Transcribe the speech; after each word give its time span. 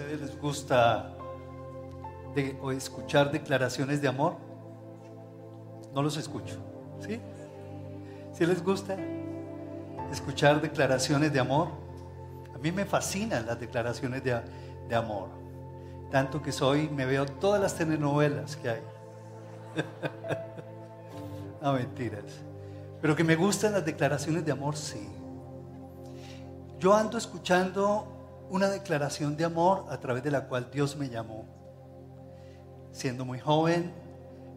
ustedes 0.00 0.20
les 0.20 0.40
gusta 0.40 1.14
o 2.62 2.72
escuchar 2.72 3.30
declaraciones 3.30 4.00
de 4.00 4.08
amor? 4.08 4.36
No 5.92 6.02
los 6.02 6.16
escucho. 6.16 6.56
¿Sí? 7.00 7.20
¿Sí 8.32 8.46
les 8.46 8.64
gusta 8.64 8.96
escuchar 10.10 10.60
declaraciones 10.62 11.32
de 11.32 11.40
amor? 11.40 11.68
A 12.54 12.58
mí 12.58 12.72
me 12.72 12.86
fascinan 12.86 13.44
las 13.44 13.60
declaraciones 13.60 14.24
de, 14.24 14.40
de 14.88 14.94
amor. 14.94 15.28
Tanto 16.10 16.40
que 16.40 16.50
soy, 16.50 16.88
me 16.88 17.04
veo 17.04 17.26
todas 17.26 17.60
las 17.60 17.74
telenovelas 17.74 18.56
que 18.56 18.70
hay. 18.70 18.82
no 21.62 21.74
mentiras. 21.74 22.24
Pero 23.02 23.14
que 23.14 23.24
me 23.24 23.36
gustan 23.36 23.72
las 23.72 23.84
declaraciones 23.84 24.46
de 24.46 24.52
amor, 24.52 24.76
sí. 24.76 25.08
Yo 26.78 26.94
ando 26.94 27.18
escuchando 27.18 28.19
una 28.50 28.68
declaración 28.68 29.36
de 29.36 29.44
amor 29.44 29.86
a 29.88 30.00
través 30.00 30.22
de 30.24 30.30
la 30.30 30.48
cual 30.48 30.70
Dios 30.72 30.96
me 30.96 31.08
llamó. 31.08 31.44
Siendo 32.92 33.24
muy 33.24 33.38
joven, 33.38 33.92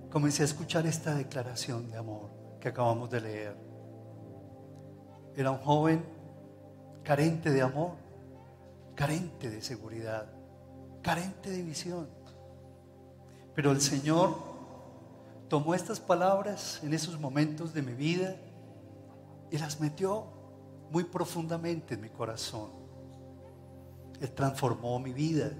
comencé 0.09 0.41
a 0.41 0.45
escuchar 0.45 0.87
esta 0.87 1.13
declaración 1.13 1.89
de 1.91 1.97
amor 1.97 2.29
que 2.59 2.69
acabamos 2.69 3.09
de 3.11 3.21
leer. 3.21 3.55
Era 5.35 5.51
un 5.51 5.59
joven 5.59 6.03
carente 7.03 7.51
de 7.51 7.61
amor, 7.61 7.91
carente 8.95 9.51
de 9.51 9.61
seguridad, 9.61 10.27
carente 11.03 11.51
de 11.51 11.61
visión. 11.61 12.07
Pero 13.53 13.71
el 13.71 13.81
Señor 13.81 14.35
tomó 15.49 15.75
estas 15.75 15.99
palabras 15.99 16.79
en 16.81 16.95
esos 16.95 17.19
momentos 17.19 17.75
de 17.75 17.83
mi 17.83 17.93
vida 17.93 18.35
y 19.51 19.59
las 19.59 19.79
metió 19.79 20.25
muy 20.89 21.03
profundamente 21.03 21.93
en 21.93 22.01
mi 22.01 22.09
corazón. 22.09 22.82
Él 24.23 24.31
transformó 24.31 24.97
mi 24.99 25.11
vida. 25.11 25.51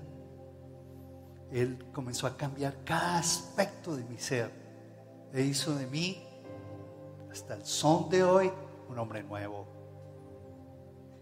Él 1.51 1.85
comenzó 1.91 2.27
a 2.27 2.37
cambiar 2.37 2.85
cada 2.85 3.17
aspecto 3.17 3.93
de 3.93 4.05
mi 4.05 4.17
ser. 4.17 4.49
E 5.33 5.41
hizo 5.41 5.75
de 5.75 5.85
mí, 5.85 6.23
hasta 7.29 7.55
el 7.55 7.65
son 7.65 8.07
de 8.07 8.23
hoy, 8.23 8.49
un 8.87 8.97
hombre 8.97 9.21
nuevo. 9.21 9.67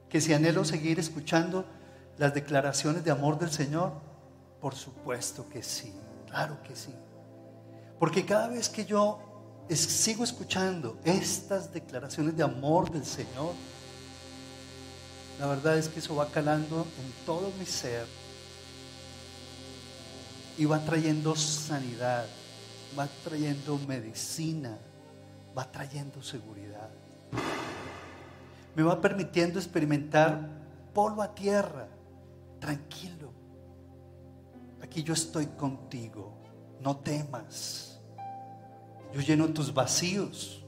Que 0.07 0.21
si 0.21 0.33
anhelo 0.33 0.63
seguir 0.63 0.99
escuchando 0.99 1.65
las 2.19 2.31
declaraciones 2.35 3.03
de 3.03 3.09
amor 3.09 3.39
del 3.39 3.49
Señor, 3.49 3.93
por 4.59 4.75
supuesto 4.75 5.49
que 5.49 5.63
sí, 5.63 5.91
claro 6.27 6.61
que 6.61 6.75
sí. 6.75 6.93
Porque 7.97 8.23
cada 8.23 8.49
vez 8.49 8.69
que 8.69 8.85
yo 8.85 9.19
sigo 9.67 10.23
escuchando 10.23 10.99
estas 11.05 11.73
declaraciones 11.73 12.37
de 12.37 12.43
amor 12.43 12.91
del 12.91 13.03
Señor, 13.03 13.55
la 15.41 15.47
verdad 15.47 15.75
es 15.75 15.89
que 15.89 15.97
eso 15.97 16.15
va 16.15 16.27
calando 16.27 16.85
en 16.99 17.25
todo 17.25 17.51
mi 17.57 17.65
ser 17.65 18.05
y 20.55 20.65
va 20.65 20.77
trayendo 20.85 21.35
sanidad, 21.35 22.27
va 22.97 23.07
trayendo 23.23 23.79
medicina, 23.87 24.77
va 25.57 25.65
trayendo 25.71 26.21
seguridad. 26.21 26.91
Me 28.75 28.83
va 28.83 29.01
permitiendo 29.01 29.57
experimentar 29.57 30.47
polvo 30.93 31.23
a 31.23 31.33
tierra, 31.33 31.87
tranquilo. 32.59 33.33
Aquí 34.83 35.01
yo 35.01 35.15
estoy 35.15 35.47
contigo, 35.47 36.37
no 36.81 36.97
temas. 36.97 37.99
Yo 39.11 39.21
lleno 39.21 39.47
tus 39.47 39.73
vacíos, 39.73 40.63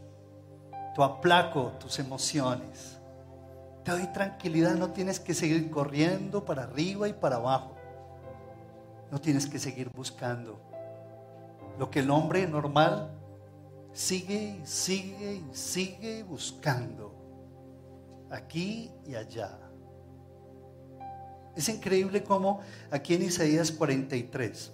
tu 0.96 1.04
aplaco 1.04 1.74
tus 1.80 2.00
emociones 2.00 2.93
te 3.84 3.92
doy 3.92 4.08
tranquilidad, 4.08 4.76
no 4.76 4.92
tienes 4.92 5.20
que 5.20 5.34
seguir 5.34 5.70
corriendo 5.70 6.46
para 6.46 6.64
arriba 6.64 7.08
y 7.08 7.14
para 7.14 7.36
abajo. 7.36 7.76
No 9.12 9.20
tienes 9.20 9.46
que 9.46 9.60
seguir 9.60 9.90
buscando. 9.90 10.60
Lo 11.78 11.92
que 11.92 12.00
el 12.00 12.10
hombre 12.10 12.48
normal 12.48 13.12
sigue 13.92 14.60
y 14.62 14.66
sigue 14.66 15.36
y 15.36 15.56
sigue 15.56 16.24
buscando. 16.24 17.14
Aquí 18.32 18.92
y 19.06 19.16
allá. 19.16 19.60
Es 21.56 21.70
increíble 21.70 22.24
como 22.24 22.62
aquí 22.90 23.14
en 23.14 23.24
Isaías 23.24 23.72
43, 23.72 24.72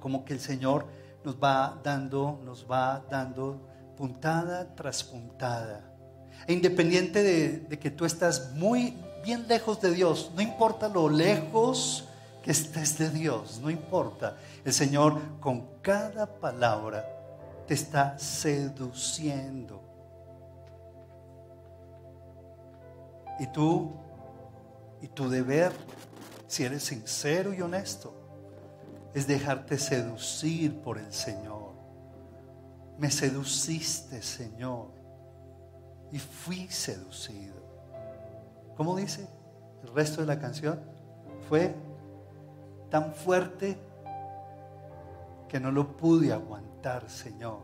como 0.00 0.24
que 0.24 0.32
el 0.32 0.40
Señor 0.40 0.86
nos 1.22 1.36
va 1.36 1.80
dando, 1.84 2.40
nos 2.44 2.68
va 2.68 3.04
dando 3.08 3.60
puntada 3.96 4.74
tras 4.74 5.04
puntada 5.04 5.93
e 6.46 6.52
independiente 6.52 7.22
de, 7.22 7.78
que 7.78 7.90
tú 7.90 8.04
estás 8.04 8.52
muy 8.52 8.96
bien 9.24 9.46
lejos 9.48 9.80
de 9.80 9.92
Dios, 9.92 10.30
no 10.34 10.42
importa 10.42 10.88
lo 10.88 11.08
lejos 11.08 12.08
que 12.42 12.50
estés 12.50 12.98
de 12.98 13.08
Dios, 13.08 13.58
no 13.62 13.70
importa. 13.70 14.36
El 14.64 14.72
Señor 14.72 15.20
con 15.40 15.66
cada 15.80 16.26
palabra 16.26 17.04
te 17.66 17.74
está 17.74 18.18
seduciendo. 18.18 19.82
Y 23.40 23.46
tú, 23.48 23.92
y 25.00 25.08
tu 25.08 25.28
deber, 25.28 25.72
si 26.46 26.64
eres 26.64 26.84
sincero 26.84 27.54
y 27.54 27.62
honesto, 27.62 28.14
es 29.14 29.26
dejarte 29.26 29.78
seducir 29.78 30.80
por 30.82 30.98
el 30.98 31.12
Señor. 31.12 31.72
Me 32.98 33.10
seduciste, 33.10 34.22
Señor 34.22 35.03
y 36.14 36.20
fui 36.20 36.68
seducido. 36.68 37.56
¿Cómo 38.76 38.94
dice 38.94 39.26
el 39.82 39.92
resto 39.92 40.20
de 40.20 40.28
la 40.28 40.38
canción? 40.38 40.78
Fue 41.48 41.74
tan 42.88 43.12
fuerte 43.12 43.76
que 45.48 45.58
no 45.58 45.72
lo 45.72 45.96
pude 45.96 46.32
aguantar, 46.32 47.10
Señor. 47.10 47.58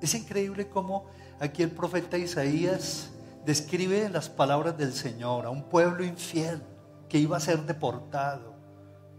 Es 0.00 0.14
increíble 0.14 0.70
cómo 0.70 1.04
aquí 1.40 1.62
el 1.62 1.70
profeta 1.70 2.16
Isaías 2.16 3.10
describe 3.44 4.08
las 4.08 4.30
palabras 4.30 4.78
del 4.78 4.94
Señor 4.94 5.44
a 5.44 5.50
un 5.50 5.64
pueblo 5.64 6.04
infiel 6.04 6.62
que 7.06 7.18
iba 7.18 7.36
a 7.36 7.40
ser 7.40 7.66
deportado 7.66 8.54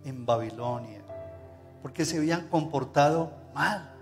en 0.06 0.26
Babilonia, 0.26 1.04
porque 1.84 2.04
se 2.04 2.18
habían 2.18 2.48
comportado 2.48 3.32
mal. 3.54 3.94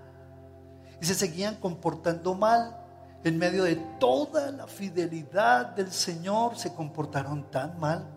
Y 1.02 1.06
se 1.06 1.16
seguían 1.16 1.56
comportando 1.56 2.34
mal 2.34 2.81
en 3.24 3.38
medio 3.38 3.64
de 3.64 3.76
toda 4.00 4.52
la 4.52 4.68
fidelidad 4.68 5.68
del 5.76 5.92
Señor, 5.92 6.58
se 6.58 6.74
comportaron 6.74 7.50
tan 7.52 7.80
mal. 7.80 8.08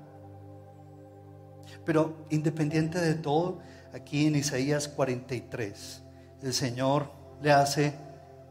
Pero 1.84 2.26
independiente 2.30 2.98
de 2.98 3.14
todo, 3.14 3.58
aquí 3.92 4.26
en 4.26 4.36
Isaías 4.36 4.88
43, 4.88 6.02
el 6.42 6.54
Señor 6.54 7.10
le 7.42 7.52
hace 7.52 7.94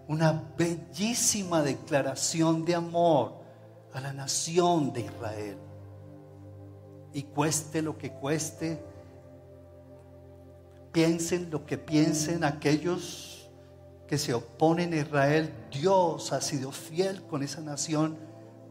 una 0.07 0.43
bellísima 0.57 1.63
declaración 1.63 2.65
de 2.65 2.75
amor 2.75 3.41
a 3.93 4.01
la 4.01 4.13
nación 4.13 4.93
de 4.93 5.01
Israel. 5.01 5.57
Y 7.13 7.23
cueste 7.23 7.81
lo 7.81 7.97
que 7.97 8.11
cueste, 8.11 8.83
piensen 10.91 11.49
lo 11.49 11.65
que 11.65 11.77
piensen 11.77 12.43
aquellos 12.43 13.42
que 14.07 14.17
se 14.17 14.33
oponen 14.33 14.93
a 14.93 14.97
Israel, 14.97 15.53
Dios 15.71 16.33
ha 16.33 16.41
sido 16.41 16.71
fiel 16.71 17.23
con 17.23 17.43
esa 17.43 17.61
nación 17.61 18.17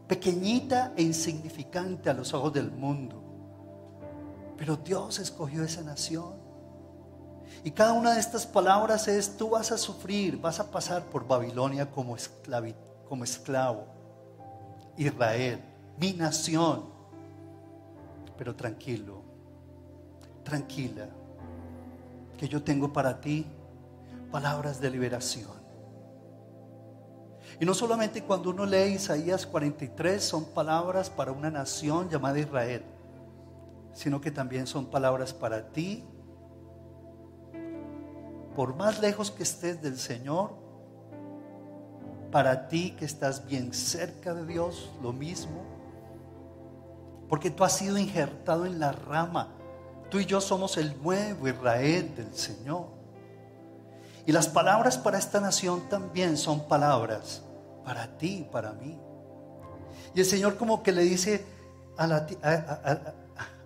pequeñita 0.07 0.93
e 0.95 1.03
insignificante 1.03 2.09
a 2.09 2.13
los 2.13 2.33
ojos 2.33 2.53
del 2.53 2.71
mundo. 2.71 3.21
Pero 4.57 4.77
Dios 4.77 5.19
escogió 5.19 5.63
esa 5.63 5.81
nación. 5.81 6.33
Y 7.63 7.71
cada 7.71 7.93
una 7.93 8.13
de 8.13 8.19
estas 8.19 8.45
palabras 8.45 9.07
es, 9.07 9.37
tú 9.37 9.49
vas 9.49 9.71
a 9.71 9.77
sufrir, 9.77 10.37
vas 10.37 10.59
a 10.59 10.69
pasar 10.69 11.03
por 11.05 11.27
Babilonia 11.27 11.89
como, 11.89 12.15
como 13.07 13.23
esclavo. 13.23 13.85
Israel, 14.97 15.59
mi 15.97 16.13
nación. 16.13 16.85
Pero 18.37 18.55
tranquilo, 18.55 19.21
tranquila, 20.43 21.07
que 22.37 22.47
yo 22.47 22.61
tengo 22.63 22.91
para 22.91 23.19
ti 23.21 23.45
palabras 24.33 24.81
de 24.81 24.89
liberación. 24.89 25.51
Y 27.59 27.65
no 27.65 27.75
solamente 27.75 28.23
cuando 28.23 28.49
uno 28.49 28.65
lee 28.65 28.95
Isaías 28.95 29.45
43 29.45 30.23
son 30.23 30.45
palabras 30.45 31.07
para 31.11 31.31
una 31.31 31.51
nación 31.51 32.09
llamada 32.09 32.39
Israel, 32.39 32.83
sino 33.93 34.19
que 34.19 34.31
también 34.31 34.65
son 34.65 34.87
palabras 34.87 35.35
para 35.35 35.69
ti. 35.71 36.03
Por 38.55 38.75
más 38.75 38.99
lejos 38.99 39.29
que 39.29 39.43
estés 39.43 39.83
del 39.83 39.99
Señor, 39.99 40.55
para 42.31 42.67
ti 42.67 42.95
que 42.97 43.05
estás 43.05 43.45
bien 43.45 43.71
cerca 43.71 44.33
de 44.33 44.47
Dios, 44.47 44.89
lo 45.03 45.13
mismo. 45.13 45.61
Porque 47.29 47.51
tú 47.51 47.63
has 47.63 47.77
sido 47.77 47.99
injertado 47.99 48.65
en 48.65 48.79
la 48.79 48.93
rama. 48.93 49.49
Tú 50.09 50.17
y 50.17 50.25
yo 50.25 50.41
somos 50.41 50.77
el 50.77 50.99
nuevo 51.03 51.47
Israel 51.47 52.15
del 52.15 52.33
Señor. 52.33 53.02
Y 54.25 54.31
las 54.31 54.47
palabras 54.47 54.97
para 54.97 55.17
esta 55.17 55.39
nación 55.39 55.89
también 55.89 56.37
son 56.37 56.67
palabras 56.67 57.41
para 57.83 58.17
ti 58.17 58.47
para 58.51 58.73
mí. 58.73 58.99
Y 60.15 60.19
el 60.19 60.25
Señor 60.25 60.57
como 60.57 60.81
que 60.81 60.91
le 60.91 61.01
dice 61.03 61.45
a 61.97 62.05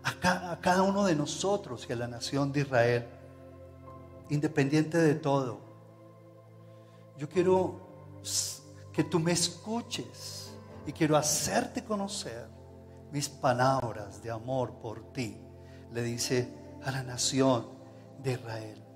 a 0.07 0.57
cada 0.61 0.83
uno 0.83 1.03
de 1.03 1.15
nosotros 1.15 1.85
y 1.89 1.93
a 1.93 1.95
la 1.97 2.07
nación 2.07 2.53
de 2.53 2.61
Israel, 2.61 3.05
independiente 4.29 4.97
de 4.97 5.15
todo. 5.15 5.59
Yo 7.17 7.27
quiero 7.27 7.81
que 8.93 9.03
tú 9.03 9.19
me 9.19 9.33
escuches 9.33 10.53
y 10.85 10.93
quiero 10.93 11.17
hacerte 11.17 11.83
conocer 11.83 12.47
mis 13.11 13.27
palabras 13.27 14.21
de 14.23 14.31
amor 14.31 14.75
por 14.81 15.11
ti, 15.11 15.37
le 15.91 16.03
dice 16.03 16.53
a 16.83 16.91
la 16.91 17.03
nación 17.03 17.67
de 18.23 18.33
Israel. 18.33 18.86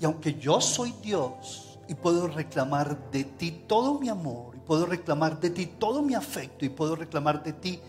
Y 0.00 0.04
aunque 0.06 0.34
yo 0.34 0.60
soy 0.60 0.94
Dios 1.02 1.78
y 1.86 1.94
puedo 1.94 2.26
reclamar 2.26 3.10
de 3.10 3.24
ti 3.24 3.64
todo 3.66 4.00
mi 4.00 4.08
amor, 4.08 4.56
y 4.56 4.60
puedo 4.60 4.86
reclamar 4.86 5.38
de 5.38 5.50
ti 5.50 5.66
todo 5.66 6.02
mi 6.02 6.14
afecto, 6.14 6.64
y 6.64 6.70
puedo 6.70 6.96
reclamar 6.96 7.42
de 7.42 7.52
ti 7.52 7.80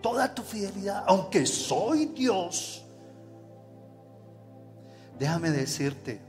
toda 0.00 0.32
tu 0.32 0.42
fidelidad, 0.42 1.04
aunque 1.08 1.44
soy 1.44 2.06
Dios, 2.06 2.84
déjame 5.18 5.50
decirte 5.50 6.20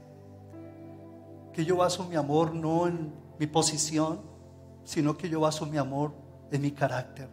que 1.52 1.64
yo 1.64 1.76
baso 1.76 2.04
mi 2.04 2.16
amor 2.16 2.54
no 2.54 2.88
en 2.88 3.12
mi 3.38 3.46
posición, 3.46 4.20
sino 4.84 5.16
que 5.16 5.28
yo 5.28 5.40
baso 5.40 5.66
mi 5.66 5.76
amor 5.76 6.12
en 6.50 6.62
mi 6.62 6.72
carácter. 6.72 7.28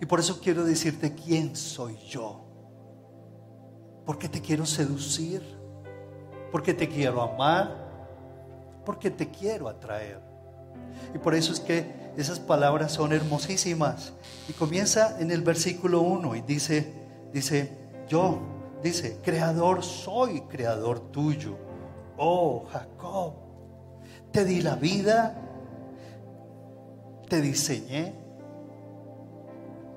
Y 0.00 0.06
por 0.06 0.20
eso 0.20 0.38
quiero 0.40 0.64
decirte 0.64 1.14
quién 1.14 1.56
soy 1.56 1.96
yo. 2.08 2.42
Porque 4.04 4.28
te 4.28 4.40
quiero 4.40 4.66
seducir, 4.66 5.55
porque 6.50 6.74
te 6.74 6.88
quiero 6.88 7.22
amar, 7.22 7.86
porque 8.84 9.10
te 9.10 9.30
quiero 9.30 9.68
atraer. 9.68 10.20
Y 11.14 11.18
por 11.18 11.34
eso 11.34 11.52
es 11.52 11.60
que 11.60 12.12
esas 12.16 12.40
palabras 12.40 12.92
son 12.92 13.12
hermosísimas. 13.12 14.12
Y 14.48 14.52
comienza 14.52 15.20
en 15.20 15.30
el 15.30 15.42
versículo 15.42 16.00
1 16.00 16.36
y 16.36 16.40
dice, 16.42 16.92
dice, 17.32 17.76
yo, 18.08 18.38
dice, 18.82 19.18
creador 19.22 19.82
soy, 19.82 20.42
creador 20.42 21.00
tuyo. 21.10 21.56
Oh, 22.16 22.64
Jacob, 22.70 23.34
te 24.32 24.44
di 24.44 24.62
la 24.62 24.76
vida, 24.76 25.36
te 27.28 27.40
diseñé, 27.40 28.14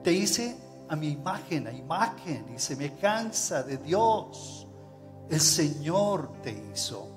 te 0.03 0.11
hice 0.11 0.57
a 0.89 0.95
mi 0.95 1.09
imagen, 1.09 1.67
a 1.67 1.71
imagen 1.71 2.45
y 2.53 2.59
semejanza 2.59 3.63
de 3.63 3.77
Dios. 3.77 4.58
El 5.29 5.39
Señor 5.39 6.31
te 6.41 6.51
hizo. 6.51 7.07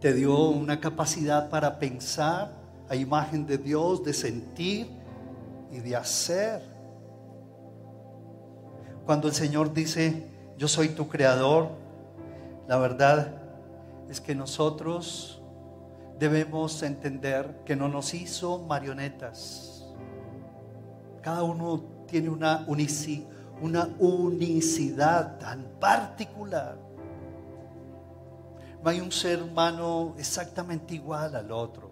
Te 0.00 0.12
dio 0.12 0.48
una 0.48 0.80
capacidad 0.80 1.50
para 1.50 1.78
pensar 1.78 2.52
a 2.88 2.94
imagen 2.94 3.46
de 3.46 3.58
Dios, 3.58 4.04
de 4.04 4.12
sentir 4.12 4.88
y 5.72 5.80
de 5.80 5.96
hacer. 5.96 6.62
Cuando 9.04 9.26
el 9.26 9.34
Señor 9.34 9.72
dice, 9.72 10.28
yo 10.56 10.68
soy 10.68 10.90
tu 10.90 11.08
creador, 11.08 11.70
la 12.68 12.78
verdad 12.78 13.34
es 14.08 14.20
que 14.20 14.34
nosotros 14.34 15.42
debemos 16.18 16.82
entender 16.82 17.62
que 17.64 17.74
no 17.74 17.88
nos 17.88 18.14
hizo 18.14 18.58
marionetas. 18.60 19.86
Cada 21.22 21.42
uno 21.42 21.82
tiene 22.06 22.28
una, 22.28 22.64
una 23.60 23.88
unicidad 23.98 25.38
tan 25.38 25.64
particular. 25.80 26.78
No 28.82 28.90
hay 28.90 29.00
un 29.00 29.10
ser 29.10 29.42
humano 29.42 30.14
exactamente 30.18 30.94
igual 30.94 31.34
al 31.34 31.50
otro. 31.50 31.90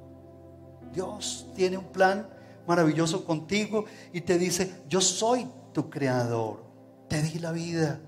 Dios 0.93 1.47
tiene 1.55 1.77
un 1.77 1.87
plan 1.87 2.27
maravilloso 2.67 3.25
contigo 3.25 3.85
y 4.13 4.21
te 4.21 4.39
dice, 4.39 4.83
yo 4.89 5.01
soy 5.01 5.47
tu 5.73 5.91
creador, 5.91 6.65
te 7.09 7.23
di 7.23 7.39
la 7.39 7.53
vida. 7.53 8.01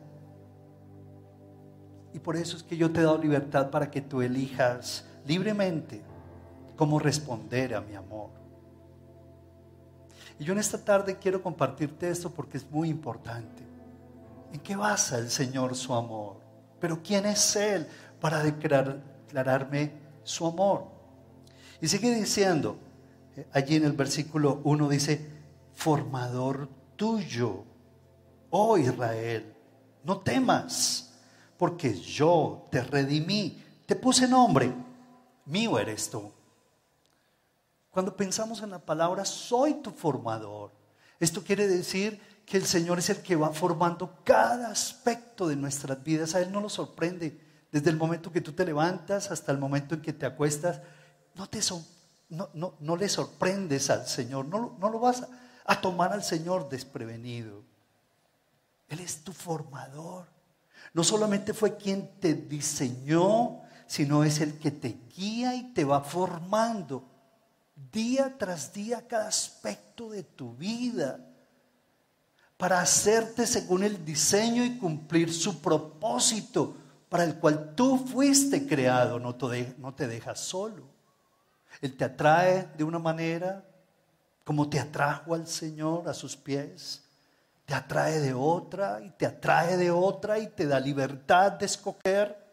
Y 2.15 2.19
por 2.19 2.37
eso 2.37 2.57
es 2.57 2.63
que 2.63 2.77
yo 2.77 2.91
te 2.91 3.01
he 3.01 3.03
dado 3.03 3.19
libertad 3.19 3.71
para 3.71 3.91
que 3.91 4.01
tú 4.01 4.23
elijas 4.23 5.05
libremente 5.27 6.03
cómo 6.77 6.99
responder 6.99 7.75
a 7.75 7.81
mi 7.81 7.95
amor. 7.95 8.38
Y 10.39 10.45
yo 10.45 10.53
en 10.53 10.59
esta 10.59 10.83
tarde 10.83 11.19
quiero 11.19 11.43
compartirte 11.43 12.09
esto 12.09 12.31
porque 12.31 12.59
es 12.59 12.71
muy 12.71 12.89
importante. 12.89 13.63
¿En 14.53 14.61
qué 14.61 14.77
basa 14.77 15.19
el 15.19 15.31
Señor 15.31 15.75
su 15.75 15.93
amor? 15.93 16.41
Pero 16.81 17.03
¿quién 17.03 17.27
es 17.27 17.57
Él 17.57 17.87
para 18.21 18.43
declararme 18.43 19.93
su 20.23 20.47
amor? 20.47 20.87
Y 21.81 21.89
sigue 21.89 22.15
diciendo, 22.15 22.79
eh, 23.37 23.47
allí 23.53 23.77
en 23.77 23.85
el 23.85 23.93
versículo 23.93 24.61
1 24.65 24.89
dice, 24.89 25.31
formador 25.75 26.69
tuyo, 26.97 27.65
oh 28.51 28.79
Israel, 28.79 29.55
no 30.05 30.19
temas, 30.19 31.13
porque 31.57 31.95
yo 31.95 32.69
te 32.71 32.83
redimí, 32.83 33.63
te 33.87 33.97
puse 33.97 34.27
nombre, 34.29 34.73
mío 35.47 35.79
eres 35.79 36.09
tú. 36.09 36.33
Cuando 37.91 38.17
pensamos 38.17 38.63
en 38.63 38.71
la 38.71 38.79
palabra, 38.79 39.25
soy 39.25 39.75
tu 39.75 39.91
formador. 39.91 40.73
Esto 41.19 41.43
quiere 41.43 41.67
decir 41.67 42.21
que 42.45 42.57
el 42.57 42.65
Señor 42.65 42.99
es 42.99 43.11
el 43.11 43.23
que 43.23 43.37
va 43.37 43.53
formando 43.53 44.19
cada 44.25 44.71
aspecto 44.71 45.49
de 45.49 45.57
nuestras 45.57 46.03
vidas. 46.03 46.35
A 46.35 46.41
Él 46.41 46.53
no 46.53 46.61
lo 46.61 46.69
sorprende. 46.69 47.47
Desde 47.71 47.91
el 47.91 47.97
momento 47.97 48.33
que 48.33 48.41
tú 48.41 48.53
te 48.53 48.65
levantas 48.65 49.31
hasta 49.31 49.53
el 49.53 49.59
momento 49.59 49.95
en 49.95 50.03
que 50.03 50.13
te 50.13 50.27
acuestas, 50.27 50.81
no, 51.35 51.49
te 51.49 51.61
no, 52.31 52.49
no, 52.55 52.75
no 52.81 52.97
le 52.97 53.09
sorprendes 53.09 53.91
al 53.91 54.07
Señor, 54.07 54.47
no, 54.47 54.77
no 54.79 54.89
lo 54.89 54.99
vas 54.99 55.23
a, 55.23 55.29
a 55.67 55.81
tomar 55.81 56.13
al 56.13 56.25
Señor 56.25 56.69
desprevenido. 56.69 57.63
Él 58.89 59.01
es 59.01 59.23
tu 59.23 59.33
formador. 59.33 60.27
No 60.95 61.05
solamente 61.05 61.53
fue 61.53 61.77
quien 61.77 62.19
te 62.21 62.35
diseñó, 62.35 63.61
sino 63.87 64.25
es 64.25 64.41
el 64.41 64.59
que 64.59 64.71
te 64.71 64.99
guía 65.15 65.55
y 65.55 65.75
te 65.75 65.85
va 65.85 66.01
formando 66.01 67.05
día 67.93 68.37
tras 68.39 68.73
día 68.73 69.07
cada 69.07 69.29
aspecto 69.29 70.11
de 70.11 70.23
tu 70.23 70.55
vida 70.55 71.21
para 72.57 72.81
hacerte 72.81 73.47
según 73.47 73.85
el 73.85 74.05
diseño 74.05 74.65
y 74.65 74.79
cumplir 74.79 75.33
su 75.33 75.61
propósito 75.61 76.77
para 77.09 77.25
el 77.25 77.37
cual 77.37 77.75
tú 77.75 77.97
fuiste 77.97 78.67
creado, 78.67 79.19
no 79.19 79.35
te, 79.35 80.09
dejas 80.09 80.41
solo. 80.41 80.85
Él 81.81 81.97
te 81.97 82.05
atrae 82.05 82.69
de 82.77 82.85
una 82.85 82.99
manera 82.99 83.65
como 84.45 84.69
te 84.69 84.81
atrajo 84.81 85.35
al 85.35 85.47
Señor 85.47 86.09
a 86.09 86.15
sus 86.15 86.37
pies, 86.37 87.03
te 87.65 87.75
atrae 87.75 88.19
de 88.19 88.35
otra 88.35 89.01
y 89.05 89.11
te 89.11 89.27
atrae 89.27 89.77
de 89.77 89.91
otra 89.91 90.39
y 90.39 90.49
te 90.49 90.67
da 90.67 90.81
libertad 90.81 91.53
de 91.53 91.67
escoger 91.67 92.48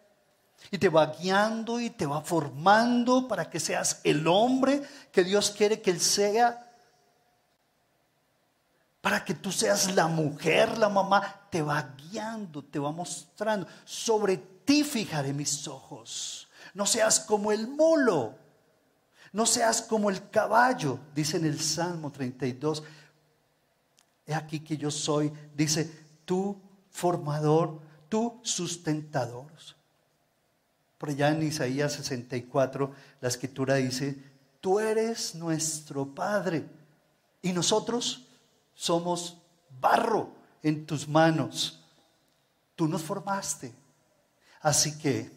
y 0.72 0.78
te 0.78 0.90
va 0.90 1.08
guiando 1.08 1.80
y 1.80 1.90
te 1.90 2.06
va 2.06 2.22
formando 2.22 3.28
para 3.28 3.50
que 3.50 3.60
seas 3.60 4.02
el 4.04 4.28
hombre 4.28 4.82
que 5.12 5.24
Dios 5.24 5.52
quiere 5.52 5.82
que 5.82 5.92
Él 5.92 6.00
sea. 6.00 6.62
Para 9.02 9.24
que 9.24 9.36
tú 9.36 9.52
seas 9.52 9.94
la 9.94 10.08
mujer, 10.08 10.78
la 10.78 10.90
mamá, 10.90 11.48
te 11.52 11.62
va 11.62 11.94
guiando, 11.96 12.64
te 12.64 12.80
va 12.80 12.92
mostrando. 12.92 13.68
Sobre 13.86 14.38
ti 14.38 14.84
fijaré 14.84 15.32
mis 15.32 15.68
ojos. 15.68 16.48
No 16.74 16.86
seas 16.86 17.20
como 17.20 17.52
el 17.52 17.68
mulo, 17.68 18.36
no 19.32 19.46
seas 19.46 19.82
como 19.82 20.10
el 20.10 20.30
caballo, 20.30 21.00
dice 21.14 21.38
en 21.38 21.46
el 21.46 21.60
Salmo 21.60 22.12
32. 22.12 22.84
He 24.26 24.34
aquí 24.34 24.62
que 24.62 24.76
yo 24.76 24.90
soy, 24.90 25.32
dice, 25.54 25.90
tu 26.26 26.60
formador, 26.90 27.80
tu 28.10 28.40
sustentador. 28.44 29.52
Por 30.98 31.10
allá 31.10 31.30
en 31.30 31.44
Isaías 31.44 31.94
64, 31.94 32.94
la 33.22 33.28
escritura 33.28 33.75
dice, 33.75 34.18
tú 34.62 34.80
eres 34.80 35.36
nuestro 35.36 36.06
Padre 36.14 36.66
y 37.42 37.52
nosotros 37.52 38.25
somos 38.74 39.38
barro 39.80 40.30
en 40.64 40.86
tus 40.86 41.08
manos. 41.08 41.84
Tú 42.75 42.88
nos 42.88 43.04
formaste. 43.04 43.74
Así 44.62 44.98
que 44.98 45.32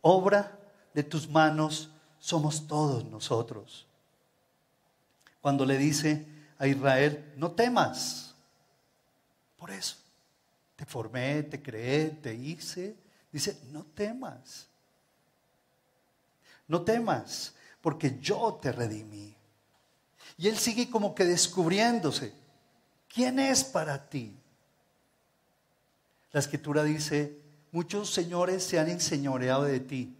obra 0.00 0.58
de 0.92 1.02
tus 1.02 1.28
manos 1.28 1.90
somos 2.18 2.66
todos 2.66 3.04
nosotros. 3.04 3.86
Cuando 5.40 5.64
le 5.64 5.78
dice 5.78 6.26
a 6.58 6.66
Israel, 6.66 7.32
no 7.36 7.52
temas. 7.52 8.34
Por 9.56 9.70
eso, 9.70 9.96
te 10.74 10.84
formé, 10.84 11.42
te 11.44 11.62
creé, 11.62 12.10
te 12.10 12.34
hice. 12.34 12.96
Dice, 13.32 13.58
no 13.70 13.84
temas. 13.84 14.68
No 16.68 16.82
temas, 16.82 17.54
porque 17.80 18.18
yo 18.20 18.58
te 18.60 18.72
redimí. 18.72 19.34
Y 20.38 20.48
él 20.48 20.58
sigue 20.58 20.90
como 20.90 21.14
que 21.14 21.24
descubriéndose. 21.24 22.32
¿Quién 23.08 23.38
es 23.38 23.64
para 23.64 24.08
ti? 24.08 24.36
La 26.32 26.40
escritura 26.40 26.82
dice, 26.82 27.40
muchos 27.72 28.10
señores 28.10 28.62
se 28.62 28.78
han 28.78 28.90
enseñoreado 28.90 29.64
de 29.64 29.80
ti. 29.80 30.16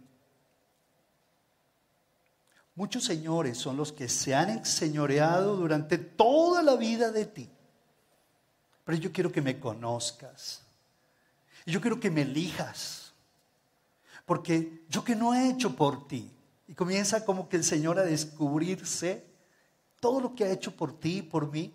Muchos 2.73 3.03
señores 3.03 3.57
son 3.57 3.75
los 3.75 3.91
que 3.91 4.07
se 4.07 4.33
han 4.33 4.49
enseñoreado 4.49 5.55
durante 5.55 5.97
toda 5.97 6.61
la 6.63 6.75
vida 6.75 7.11
de 7.11 7.25
ti. 7.25 7.49
pero 8.85 8.97
yo 8.97 9.11
quiero 9.11 9.31
que 9.31 9.41
me 9.41 9.59
conozcas. 9.59 10.61
Y 11.65 11.71
yo 11.71 11.81
quiero 11.81 11.99
que 11.99 12.09
me 12.09 12.21
elijas. 12.21 13.11
Porque 14.25 14.83
yo 14.89 15.03
que 15.03 15.15
no 15.15 15.33
he 15.33 15.49
hecho 15.49 15.75
por 15.75 16.07
ti. 16.07 16.31
Y 16.67 16.73
comienza 16.73 17.23
como 17.25 17.47
que 17.47 17.57
el 17.57 17.63
Señor 17.63 17.97
a 17.97 18.03
descubrirse 18.03 19.25
todo 19.99 20.19
lo 20.19 20.35
que 20.35 20.43
ha 20.43 20.51
hecho 20.51 20.75
por 20.75 20.99
ti 20.99 21.17
y 21.17 21.21
por 21.21 21.51
mí. 21.51 21.73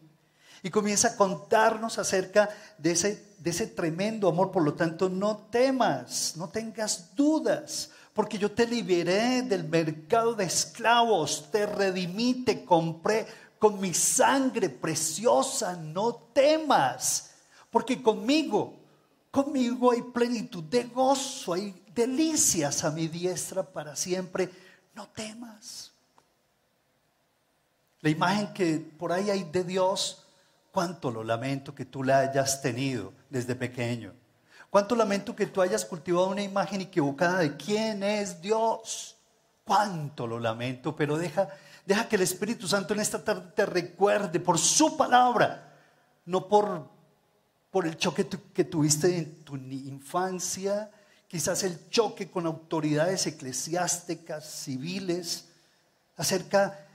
Y 0.63 0.71
comienza 0.71 1.09
a 1.09 1.17
contarnos 1.17 1.99
acerca 1.99 2.49
de 2.79 2.93
ese, 2.93 3.35
de 3.39 3.51
ese 3.51 3.67
tremendo 3.67 4.29
amor. 4.29 4.53
Por 4.53 4.63
lo 4.63 4.75
tanto, 4.75 5.09
no 5.09 5.49
temas, 5.51 6.35
no 6.37 6.49
tengas 6.49 7.17
dudas, 7.17 7.91
porque 8.13 8.39
yo 8.39 8.53
te 8.53 8.67
liberé 8.67 9.43
del 9.43 9.65
mercado 9.65 10.35
de 10.35 10.45
esclavos, 10.45 11.51
te 11.51 11.67
redimí, 11.67 12.45
te 12.45 12.65
compré 12.65 13.27
con 13.59 13.81
mi 13.81 13.95
sangre 13.95 14.69
preciosa, 14.69 15.77
no 15.77 16.15
temas, 16.33 17.31
porque 17.71 18.03
conmigo, 18.03 18.75
conmigo 19.31 19.93
hay 19.93 20.03
plenitud 20.03 20.65
de 20.65 20.85
gozo, 20.85 21.55
hay 21.55 21.83
delicias 21.95 22.83
a 22.83 22.91
mi 22.91 23.07
diestra 23.07 23.63
para 23.63 23.95
siempre, 23.95 24.51
no 24.95 25.09
temas. 25.09 25.93
La 28.01 28.11
imagen 28.11 28.53
que 28.53 28.79
por 28.99 29.13
ahí 29.13 29.31
hay 29.31 29.45
de 29.45 29.65
Dios, 29.65 30.27
cuánto 30.71 31.11
lo 31.11 31.23
lamento 31.23 31.75
que 31.75 31.85
tú 31.85 32.03
la 32.03 32.19
hayas 32.19 32.61
tenido 32.61 33.13
desde 33.31 33.55
pequeño. 33.55 34.13
Cuánto 34.71 34.97
lamento 34.97 35.37
que 35.37 35.47
tú 35.47 35.61
hayas 35.61 35.85
cultivado 35.85 36.29
una 36.29 36.43
imagen 36.43 36.81
equivocada 36.81 37.39
de 37.39 37.57
quién 37.57 38.03
es 38.03 38.41
Dios. 38.41 39.17
Cuánto 39.65 40.27
lo 40.27 40.41
lamento, 40.41 40.97
pero 40.97 41.17
deja 41.17 41.49
Deja 41.85 42.09
que 42.09 42.17
el 42.17 42.23
Espíritu 42.23 42.69
Santo 42.69 42.95
en 42.95 43.01
esta 43.01 43.23
tarde 43.25 43.51
te 43.55 43.67
recuerde 43.67 44.39
por 44.39 44.59
su 44.59 44.97
palabra, 44.97 45.73
no 46.27 46.47
por, 46.47 46.89
por 47.71 47.87
el 47.87 47.97
choque 47.97 48.27
que 48.55 48.65
tuviste 48.65 49.19
en 49.19 49.45
tu 49.45 49.57
infancia, 49.57 50.91
quizás 51.33 51.63
el 51.63 51.89
choque 51.89 52.31
con 52.31 52.45
autoridades 52.45 53.27
eclesiásticas, 53.27 54.45
civiles, 54.45 55.47
acerca 56.15 56.87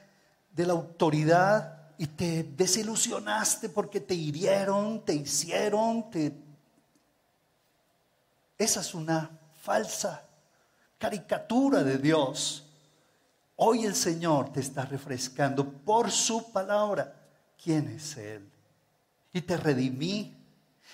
de 0.51 0.63
la 0.63 0.74
autoridad 0.74 1.89
y 1.98 2.06
te 2.06 2.44
desilusionaste 2.44 3.67
porque 3.67 4.00
te 4.00 4.13
hirieron, 4.13 5.03
te 5.03 5.15
hicieron, 5.15 6.12
te... 6.12 6.38
Esa 8.60 8.82
es 8.82 8.94
una 8.94 9.32
falsa 9.63 10.24
caricatura 11.00 11.84
de 11.84 11.98
Dios. 11.98 12.63
Hoy 13.56 13.86
el 13.86 13.96
Señor 13.96 14.53
te 14.53 14.60
está 14.60 14.86
refrescando 14.86 15.67
por 15.67 16.12
su 16.12 16.51
palabra. 16.51 17.12
¿Quién 17.63 17.88
es 17.88 18.15
Él? 18.17 18.48
Y 19.34 19.41
te 19.41 19.58
redimí 19.58 20.38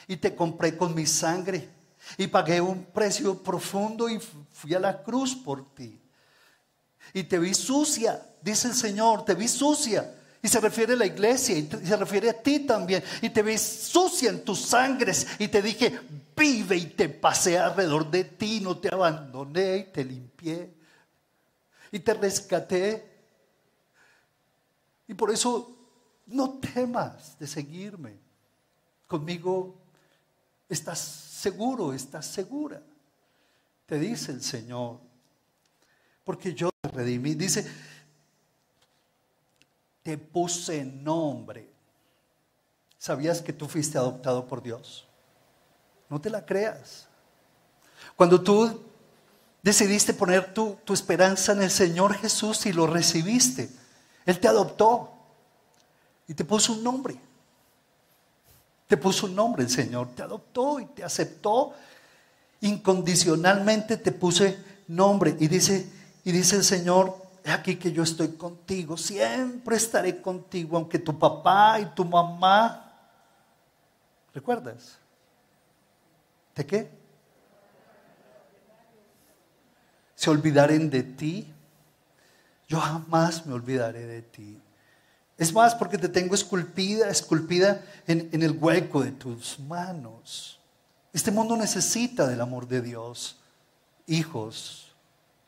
y 0.07 0.15
te 0.15 0.33
compré 0.33 0.77
con 0.77 0.95
mi 0.95 1.05
sangre 1.05 1.82
y 2.17 2.27
pagué 2.27 2.61
un 2.61 2.85
precio 2.85 3.41
profundo 3.41 4.09
y 4.09 4.19
fui 4.51 4.73
a 4.73 4.79
la 4.79 5.01
cruz 5.03 5.35
por 5.35 5.73
ti. 5.73 5.99
Y 7.13 7.23
te 7.23 7.37
vi 7.39 7.53
sucia, 7.53 8.21
dice 8.41 8.69
el 8.69 8.73
Señor, 8.73 9.25
te 9.25 9.35
vi 9.35 9.47
sucia. 9.47 10.19
Y 10.41 10.49
se 10.49 10.59
refiere 10.59 10.93
a 10.93 10.97
la 10.97 11.05
iglesia 11.05 11.57
y 11.57 11.69
se 11.69 11.95
refiere 11.95 12.29
a 12.29 12.33
ti 12.33 12.59
también. 12.59 13.01
Y 13.21 13.29
te 13.29 13.41
vi 13.41 13.57
sucia 13.57 14.29
en 14.29 14.43
tus 14.43 14.59
sangres 14.59 15.25
y 15.39 15.47
te 15.47 15.61
dije, 15.61 15.99
vive 16.35 16.75
y 16.75 16.85
te 16.87 17.07
pasé 17.07 17.57
alrededor 17.57 18.11
de 18.11 18.25
ti, 18.25 18.59
no 18.59 18.77
te 18.77 18.93
abandoné 18.93 19.77
y 19.77 19.83
te 19.85 20.03
limpié 20.03 20.73
y 21.93 21.99
te 21.99 22.13
rescaté. 22.15 23.07
Y 25.07 25.13
por 25.13 25.31
eso 25.31 25.77
no 26.25 26.59
temas 26.59 27.37
de 27.39 27.47
seguirme. 27.47 28.17
Conmigo 29.07 29.75
estás 30.67 30.99
seguro, 31.43 31.93
estás 31.93 32.25
segura. 32.25 32.81
Te 33.85 33.99
dice 33.99 34.31
el 34.31 34.41
Señor. 34.41 34.99
Porque 36.23 36.53
yo 36.53 36.69
te 36.81 36.89
redimí. 36.89 37.35
Dice, 37.35 37.69
te 40.01 40.17
puse 40.17 40.83
nombre. 40.83 41.69
¿Sabías 42.97 43.41
que 43.41 43.53
tú 43.53 43.67
fuiste 43.67 43.97
adoptado 43.97 44.47
por 44.47 44.63
Dios? 44.63 45.05
No 46.09 46.19
te 46.19 46.29
la 46.29 46.45
creas. 46.45 47.07
Cuando 48.15 48.41
tú 48.41 48.81
Decidiste 49.63 50.13
poner 50.13 50.53
tu, 50.53 50.77
esperanza 50.89 51.53
en 51.53 51.61
el 51.61 51.71
Señor 51.71 52.15
Jesús 52.15 52.65
y 52.65 52.73
lo 52.73 52.85
recibiste. 52.85 53.69
Él 54.25 54.37
te 54.37 54.49
adoptó 54.49 55.13
y 56.27 56.33
te 56.33 56.43
puso 56.43 56.73
un 56.73 56.83
nombre. 56.83 57.17
Te 58.93 58.97
puso 58.97 59.25
un 59.25 59.33
nombre 59.33 59.63
el 59.63 59.71
Señor, 59.71 60.09
te 60.09 60.21
adoptó 60.21 60.79
y 60.79 60.85
te 60.85 61.03
aceptó. 61.03 61.73
Incondicionalmente 62.61 63.97
te 63.97 64.11
puse 64.11 64.55
nombre. 64.87 65.35
Y 65.39 65.47
dice, 65.47 65.91
y 66.23 66.31
dice 66.31 66.57
el 66.57 66.63
Señor, 66.63 67.17
aquí 67.43 67.77
que 67.77 67.91
yo 67.91 68.03
estoy 68.03 68.33
contigo, 68.33 68.95
siempre 68.95 69.77
estaré 69.77 70.21
contigo, 70.21 70.77
aunque 70.77 70.99
tu 70.99 71.17
papá 71.17 71.79
y 71.79 71.87
tu 71.87 72.05
mamá, 72.05 72.93
¿recuerdas? 74.31 74.99
¿De 76.55 76.63
qué? 76.63 76.91
se 80.13 80.29
olvidaren 80.29 80.91
de 80.91 81.01
ti, 81.01 81.51
yo 82.67 82.79
jamás 82.79 83.43
me 83.47 83.53
olvidaré 83.53 84.05
de 84.05 84.21
ti. 84.21 84.61
Es 85.43 85.51
más, 85.51 85.75
porque 85.75 85.97
te 85.97 86.07
tengo 86.07 86.35
esculpida, 86.35 87.09
esculpida 87.09 87.83
en, 88.07 88.29
en, 88.31 88.43
el 88.43 88.57
hueco 88.57 89.03
de 89.03 89.11
tus 89.11 89.59
manos. 89.59 90.57
Este 91.11 91.31
mundo 91.31 91.57
necesita 91.57 92.25
del 92.27 92.39
amor 92.39 92.65
de 92.65 92.81
Dios. 92.81 93.35
Hijos, 94.07 94.95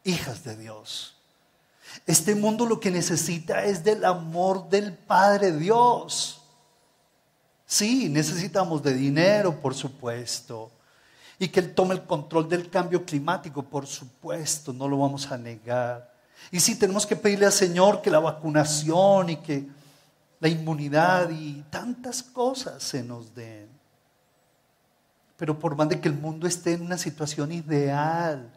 hijas 0.03 0.43
de 0.43 0.57
Dios. 0.57 1.15
Este 2.05 2.35
mundo 2.35 2.65
lo 2.65 2.81
que 2.81 2.91
necesita 2.91 3.63
es 3.63 3.85
del 3.85 4.03
amor 4.03 4.67
del 4.67 4.91
Padre 4.91 5.53
Dios. 5.53 6.41
Sí, 7.65 8.09
necesitamos 8.09 8.83
de 8.83 8.95
dinero, 8.95 9.61
por 9.61 9.73
supuesto 9.73 10.73
y 11.39 11.47
que 11.49 11.59
Él 11.59 11.73
tome 11.73 11.95
el 11.95 12.03
control 12.03 12.47
del 12.47 12.69
cambio 12.69 13.05
climático, 13.05 13.63
por 13.63 13.85
supuesto, 13.85 14.71
no 14.71 14.87
lo 14.87 14.99
vamos 14.99 15.31
a 15.31 15.37
negar. 15.37 16.13
Y 16.51 16.59
sí, 16.59 16.75
tenemos 16.75 17.05
que 17.05 17.15
pedirle 17.15 17.45
al 17.45 17.51
Señor 17.51 18.01
que 18.01 18.09
la 18.09 18.19
vacunación 18.19 19.29
y 19.29 19.37
que 19.37 19.67
la 20.45 20.49
inmunidad 20.49 21.31
y 21.31 21.63
tantas 21.71 22.21
cosas 22.21 22.83
se 22.83 23.01
nos 23.01 23.33
den. 23.33 23.67
Pero 25.37 25.57
por 25.57 25.75
más 25.75 25.89
de 25.89 25.99
que 25.99 26.07
el 26.07 26.13
mundo 26.13 26.45
esté 26.45 26.73
en 26.73 26.83
una 26.83 26.99
situación 26.99 27.51
ideal, 27.51 28.51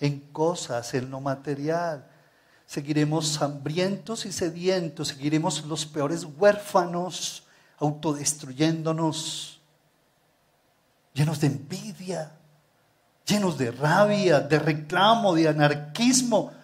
en 0.00 0.18
cosas, 0.32 0.94
en 0.94 1.10
lo 1.10 1.20
material, 1.20 2.06
seguiremos 2.64 3.42
hambrientos 3.42 4.24
y 4.24 4.32
sedientos, 4.32 5.08
seguiremos 5.08 5.62
los 5.66 5.84
peores 5.84 6.24
huérfanos, 6.24 7.42
autodestruyéndonos 7.80 9.60
llenos 11.12 11.38
de 11.38 11.48
envidia, 11.48 12.32
llenos 13.26 13.58
de 13.58 13.72
rabia, 13.72 14.40
de 14.40 14.58
reclamo, 14.58 15.34
de 15.34 15.48
anarquismo. 15.48 16.54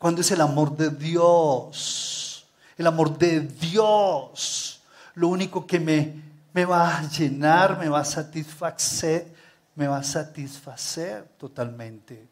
Cuando 0.00 0.22
es 0.22 0.30
el 0.30 0.40
amor 0.40 0.78
de 0.78 0.88
Dios, 0.88 2.46
el 2.78 2.86
amor 2.86 3.18
de 3.18 3.40
Dios, 3.40 4.80
lo 5.12 5.28
único 5.28 5.66
que 5.66 5.78
me, 5.78 6.22
me 6.54 6.64
va 6.64 6.96
a 6.96 7.02
llenar, 7.02 7.78
me 7.78 7.90
va 7.90 8.00
a 8.00 8.04
satisfacer, 8.06 9.30
me 9.74 9.86
va 9.86 9.98
a 9.98 10.02
satisfacer 10.02 11.24
totalmente. 11.36 12.26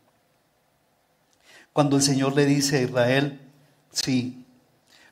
Cuando 1.71 1.97
el 1.97 2.03
Señor 2.03 2.35
le 2.35 2.47
dice 2.47 2.79
a 2.79 2.83
Israel, 2.85 3.39
sí, 3.93 4.47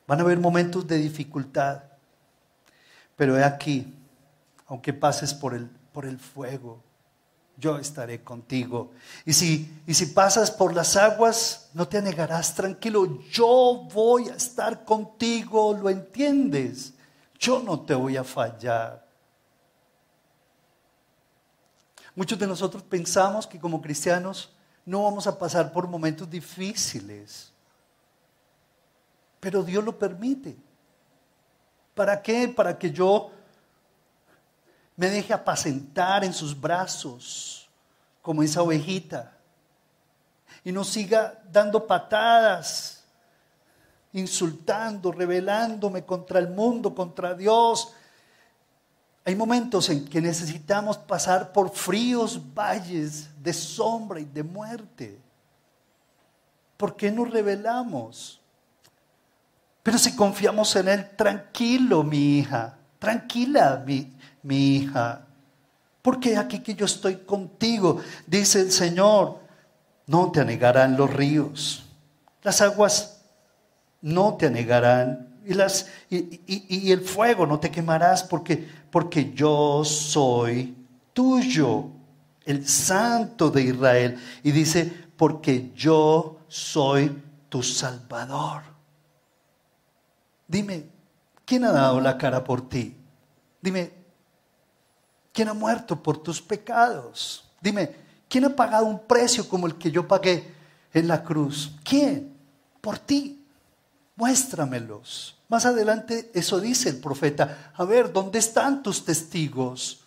van 0.07 0.21
a 0.21 0.23
haber 0.23 0.39
momentos 0.39 0.87
de 0.87 0.97
dificultad, 0.97 1.83
pero 3.17 3.37
he 3.37 3.45
aquí, 3.45 3.95
aunque 4.67 4.95
pases 4.95 5.35
por 5.35 5.53
el, 5.53 5.67
por 5.93 6.07
el 6.07 6.19
fuego, 6.19 6.83
yo 7.57 7.79
estaré 7.79 8.23
contigo. 8.23 8.93
Y 9.25 9.33
si, 9.33 9.83
y 9.87 9.95
si 9.95 10.07
pasas 10.07 10.51
por 10.51 10.75
las 10.75 10.97
aguas, 10.97 11.71
no 11.75 11.89
te 11.89 11.99
anegarás, 11.99 12.55
tranquilo, 12.55 13.23
yo 13.31 13.87
voy 13.93 14.29
a 14.29 14.35
estar 14.35 14.85
contigo, 14.85 15.75
¿lo 15.75 15.89
entiendes? 15.89 16.95
Yo 17.39 17.63
no 17.63 17.81
te 17.81 17.95
voy 17.95 18.17
a 18.17 18.25
fallar. 18.25 19.07
Muchos 22.15 22.39
de 22.39 22.47
nosotros 22.47 22.83
pensamos 22.83 23.47
que 23.47 23.61
como 23.61 23.81
cristianos 23.81 24.51
no 24.85 25.03
vamos 25.03 25.27
a 25.27 25.39
pasar 25.39 25.73
por 25.73 25.87
momentos 25.87 26.31
difíciles, 26.31 27.53
pero 29.41 29.63
Dios 29.63 29.85
lo 29.85 29.99
permite. 29.99 30.57
¿Para 31.95 32.21
qué? 32.23 32.49
Para 32.49 32.79
que 32.79 32.91
yo 32.91 33.31
me 34.97 35.11
deje 35.11 35.33
apacentar 35.33 36.25
en 36.25 36.33
sus 36.33 36.59
brazos 36.59 37.69
como 38.23 38.43
esa 38.43 38.63
ovejita 38.63 39.33
y 40.65 40.73
no 40.73 40.83
siga 40.83 41.41
dando 41.51 41.87
patadas 41.87 43.05
insultando, 44.13 45.13
rebelándome 45.13 46.05
contra 46.05 46.39
el 46.39 46.49
mundo, 46.49 46.95
contra 46.95 47.35
Dios. 47.35 47.93
Hay 49.25 49.37
momentos 49.37 49.91
en 49.91 50.07
que 50.07 50.23
necesitamos 50.23 50.97
pasar 50.97 51.53
por 51.53 51.71
fríos 51.71 52.41
valles 52.55 53.29
de 53.43 53.53
sombra 53.53 54.19
y 54.19 54.25
de 54.25 54.43
muerte. 54.43 55.21
¿Por 56.77 56.97
qué 56.97 57.11
nos 57.11 57.31
rebelamos? 57.31 58.41
Pero 59.83 59.99
si 59.99 60.17
confiamos 60.17 60.75
en 60.77 60.89
Él, 60.89 61.11
tranquilo, 61.15 62.03
mi 62.03 62.39
hija, 62.39 62.77
tranquila, 62.99 63.83
mi, 63.87 64.16
mi 64.47 64.77
hija. 64.77 65.27
Porque 66.03 66.37
aquí 66.37 66.61
que 66.61 66.75
yo 66.75 66.87
estoy 66.87 67.17
contigo, 67.17 68.01
dice 68.27 68.61
el 68.61 68.71
Señor, 68.71 69.41
no 70.07 70.31
te 70.31 70.41
anegarán 70.41 70.97
los 70.97 71.13
ríos, 71.13 71.85
las 72.43 72.61
aguas 72.61 73.21
no 74.01 74.35
te 74.37 74.47
anegarán 74.47 75.41
y, 75.45 75.55
las, 75.55 75.89
y, 76.09 76.93
el 76.93 77.01
fuego 77.01 77.47
no 77.47 77.59
te 77.59 77.71
quemarás 77.71 78.23
porque, 78.23 78.69
porque 78.91 79.33
yo 79.33 79.85
soy 79.85 80.77
tuyo, 81.13 81.89
el 82.45 82.67
santo 82.69 83.51
de 83.51 83.63
Israel. 83.63 84.19
Y 84.43 84.53
dice, 84.53 84.93
porque 85.17 85.73
yo 85.75 86.39
soy 86.49 87.23
tu 87.49 87.63
salvador. 87.63 88.63
Dime, 90.47 90.85
¿quién 91.45 91.65
ha 91.65 91.73
dado 91.73 92.01
la 92.01 92.19
cara 92.19 92.45
por 92.45 92.69
ti? 92.69 92.97
Dime, 93.61 93.93
¿quién 95.37 95.49
ha 95.49 95.55
muerto 95.55 96.03
por 96.03 96.23
tus 96.23 96.41
pecados? 96.41 97.45
Dime, 97.61 97.95
¿quién 98.27 98.47
ha 98.47 98.57
pagado 98.57 98.87
un 98.87 99.01
precio 99.01 99.47
como 99.47 99.67
el 99.67 99.75
que 99.75 99.91
yo 99.91 100.09
pagué 100.09 100.51
en 100.95 101.07
la 101.07 101.23
cruz? 101.23 101.73
¿Quién? 101.85 102.35
Por 102.81 102.99
ti. 102.99 103.45
Muéstramelos. 104.17 105.37
Más 105.49 105.67
adelante 105.67 106.31
eso 106.33 106.59
dice 106.59 106.89
el 106.89 107.01
profeta. 107.01 107.71
A 107.75 107.85
ver, 107.85 108.15
¿dónde 108.15 108.39
están 108.39 108.83
tus 108.83 109.05
testigos? 109.05 110.07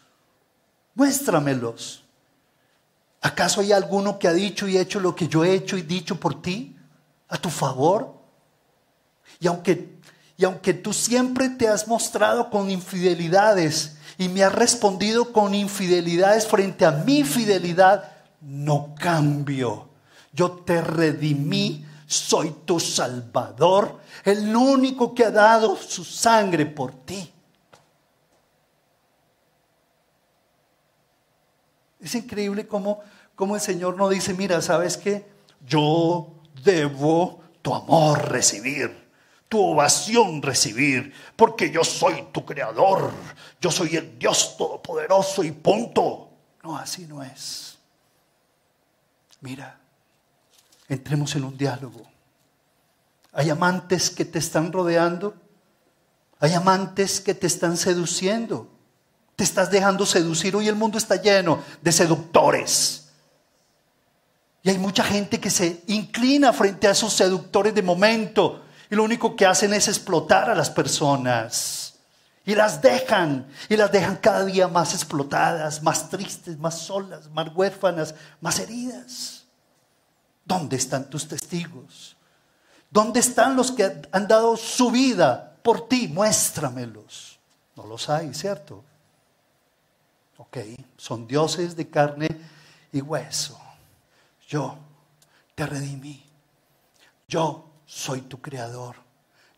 Muéstramelos. 0.95 2.03
¿Acaso 3.21 3.61
hay 3.61 3.71
alguno 3.71 4.17
que 4.17 4.27
ha 4.27 4.33
dicho 4.33 4.67
y 4.67 4.79
hecho 4.79 4.99
lo 4.99 5.15
que 5.15 5.27
yo 5.27 5.43
he 5.43 5.53
hecho 5.53 5.77
y 5.77 5.83
dicho 5.83 6.19
por 6.19 6.41
ti? 6.41 6.75
¿A 7.27 7.37
tu 7.37 7.51
favor? 7.51 8.15
Y 9.39 9.45
aunque, 9.45 9.99
y 10.37 10.45
aunque 10.45 10.73
tú 10.73 10.91
siempre 10.91 11.49
te 11.49 11.67
has 11.67 11.87
mostrado 11.87 12.49
con 12.49 12.71
infidelidades 12.71 13.98
y 14.19 14.27
me 14.27 14.43
has 14.43 14.53
respondido 14.53 15.31
con 15.31 15.55
infidelidades 15.55 16.45
frente 16.45 16.85
a 16.85 16.91
mi 16.91 17.23
fidelidad, 17.23 18.11
no 18.41 18.93
cambio. 18.99 19.87
Yo 20.33 20.51
te 20.51 20.81
redimí, 20.81 21.85
soy 22.05 22.53
tu 22.65 22.81
salvador, 22.81 24.01
el 24.25 24.53
único 24.53 25.15
que 25.15 25.23
ha 25.23 25.31
dado 25.31 25.77
su 25.77 26.03
sangre 26.03 26.65
por 26.65 26.93
ti. 27.05 27.31
Es 32.01 32.13
increíble 32.13 32.67
cómo, 32.67 33.01
el 33.55 33.61
Señor 33.61 33.95
no 33.95 34.09
dice, 34.09 34.33
mira, 34.33 34.61
¿sabes 34.61 34.97
qué? 34.97 35.25
Yo 35.65 36.27
debo 36.61 37.41
tu 37.61 37.73
amor 37.73 38.29
recibir, 38.29 39.08
tu 39.49 39.59
ovación 39.59 40.43
recibir, 40.43 41.11
porque 41.35 41.71
yo 41.71 41.83
soy 41.83 42.27
tu 42.31 42.45
creador, 42.45 43.11
yo 43.59 43.71
soy 43.71 43.95
el 43.95 44.17
Dios 44.17 44.55
todopoderoso 44.55 45.43
y 45.43 45.51
punto. 45.51 46.29
No, 46.63 46.77
así 46.77 47.07
no 47.07 47.23
es. 47.23 47.77
Mira, 49.41 49.79
entremos 50.87 51.35
en 51.35 51.45
un 51.45 51.57
diálogo. 51.57 52.03
Hay 53.33 53.49
amantes 53.49 54.11
que 54.11 54.23
te 54.23 54.37
están 54.37 54.71
rodeando, 54.71 55.33
hay 56.39 56.53
amantes 56.53 57.19
que 57.19 57.33
te 57.33 57.47
están 57.47 57.75
seduciendo. 57.75 58.69
Te 59.35 59.43
estás 59.43 59.71
dejando 59.71 60.05
seducir. 60.05 60.55
Hoy 60.55 60.67
el 60.67 60.75
mundo 60.75 60.97
está 60.97 61.15
lleno 61.15 61.63
de 61.81 61.91
seductores. 61.91 63.09
Y 64.61 64.69
hay 64.69 64.77
mucha 64.77 65.03
gente 65.03 65.39
que 65.39 65.49
se 65.49 65.81
inclina 65.87 66.51
frente 66.51 66.87
a 66.87 66.91
esos 66.91 67.13
seductores 67.13 67.73
de 67.73 67.81
momento 67.81 68.65
y 68.89 68.95
lo 68.95 69.03
único 69.03 69.35
que 69.35 69.45
hacen 69.45 69.73
es 69.73 69.87
explotar 69.87 70.49
a 70.49 70.55
las 70.55 70.69
personas. 70.69 71.95
Y 72.45 72.55
las 72.55 72.81
dejan, 72.81 73.47
y 73.69 73.77
las 73.77 73.91
dejan 73.91 74.17
cada 74.17 74.43
día 74.45 74.67
más 74.67 74.93
explotadas, 74.95 75.83
más 75.83 76.09
tristes, 76.09 76.57
más 76.57 76.79
solas, 76.79 77.29
más 77.29 77.49
huérfanas, 77.53 78.15
más 78.41 78.59
heridas. 78.59 79.43
¿Dónde 80.45 80.77
están 80.77 81.09
tus 81.09 81.27
testigos? 81.27 82.15
¿Dónde 82.89 83.19
están 83.19 83.55
los 83.55 83.71
que 83.71 84.01
han 84.11 84.27
dado 84.27 84.57
su 84.57 84.89
vida 84.89 85.57
por 85.61 85.87
ti? 85.87 86.07
Muéstramelos. 86.07 87.37
No 87.75 87.85
los 87.85 88.09
hay, 88.09 88.33
¿cierto? 88.33 88.83
Ok, 90.37 90.57
son 90.97 91.27
dioses 91.27 91.75
de 91.75 91.87
carne 91.87 92.29
y 92.91 93.01
hueso. 93.01 93.59
Yo 94.47 94.75
te 95.53 95.67
redimí. 95.67 96.25
Yo 97.27 97.68
soy 97.89 98.21
tu 98.21 98.39
creador. 98.39 98.95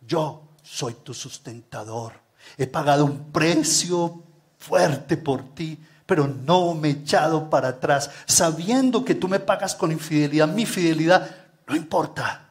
Yo 0.07 0.43
soy 0.63 0.93
tu 1.03 1.13
sustentador. 1.13 2.13
He 2.57 2.65
pagado 2.65 3.03
un 3.03 3.31
precio 3.31 4.23
fuerte 4.57 5.17
por 5.17 5.53
ti, 5.53 5.77
pero 6.05 6.27
no 6.27 6.73
me 6.73 6.87
he 6.87 6.91
echado 6.91 7.49
para 7.49 7.67
atrás, 7.67 8.09
sabiendo 8.25 9.03
que 9.03 9.15
tú 9.15 9.27
me 9.27 9.41
pagas 9.41 9.75
con 9.75 9.91
infidelidad. 9.91 10.47
Mi 10.47 10.65
fidelidad 10.65 11.29
no 11.67 11.75
importa. 11.75 12.47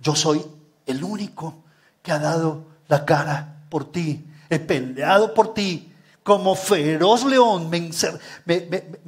Yo 0.00 0.16
soy 0.16 0.42
el 0.86 1.04
único 1.04 1.64
que 2.02 2.12
ha 2.12 2.18
dado 2.18 2.64
la 2.88 3.04
cara 3.04 3.64
por 3.68 3.92
ti. 3.92 4.24
He 4.48 4.58
peleado 4.58 5.34
por 5.34 5.52
ti 5.52 5.86
como 6.22 6.54
feroz 6.54 7.24
león 7.24 7.70
me, 7.70 7.90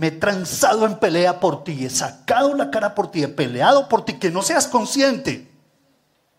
he 0.01 0.11
transado 0.13 0.87
en 0.87 0.99
pelea 0.99 1.39
por 1.39 1.63
ti, 1.63 1.85
he 1.85 1.91
sacado 1.91 2.55
la 2.55 2.71
cara 2.71 2.95
por 2.95 3.11
ti, 3.11 3.23
he 3.23 3.29
peleado 3.29 3.89
por 3.89 4.05
ti, 4.05 4.15
que 4.15 4.31
no 4.31 4.43
seas 4.43 4.67
consciente, 4.67 5.52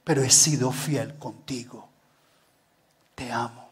pero 0.04 0.22
he 0.22 0.30
sido 0.30 0.72
fiel 0.72 1.16
contigo. 1.16 1.89
Te 3.16 3.32
amo. 3.32 3.72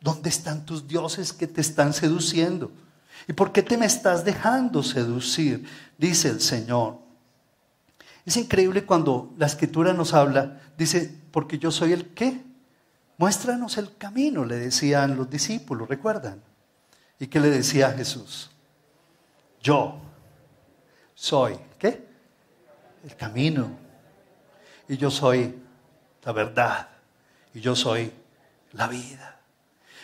¿Dónde 0.00 0.30
están 0.30 0.64
tus 0.64 0.88
dioses 0.88 1.32
que 1.32 1.46
te 1.46 1.60
están 1.60 1.92
seduciendo? 1.92 2.72
¿Y 3.28 3.32
por 3.34 3.52
qué 3.52 3.62
te 3.62 3.76
me 3.76 3.86
estás 3.86 4.24
dejando 4.24 4.82
seducir? 4.82 5.68
Dice 5.98 6.28
el 6.28 6.40
Señor. 6.40 6.98
Es 8.24 8.36
increíble 8.36 8.84
cuando 8.84 9.34
la 9.36 9.46
escritura 9.46 9.92
nos 9.92 10.14
habla, 10.14 10.60
dice, 10.76 11.14
porque 11.30 11.58
yo 11.58 11.70
soy 11.70 11.92
el 11.92 12.14
qué? 12.14 12.42
Muéstranos 13.18 13.76
el 13.76 13.96
camino, 13.96 14.44
le 14.44 14.56
decían 14.56 15.16
los 15.16 15.28
discípulos, 15.28 15.88
¿recuerdan? 15.88 16.42
¿Y 17.18 17.26
qué 17.26 17.38
le 17.38 17.50
decía 17.50 17.92
Jesús? 17.92 18.50
Yo 19.62 20.00
soy, 21.14 21.58
¿qué? 21.78 22.08
El 23.04 23.14
camino. 23.16 23.89
Y 24.90 24.96
yo 24.96 25.08
soy 25.08 25.54
la 26.24 26.32
verdad. 26.32 26.88
Y 27.54 27.60
yo 27.60 27.76
soy 27.76 28.12
la 28.72 28.88
vida. 28.88 29.38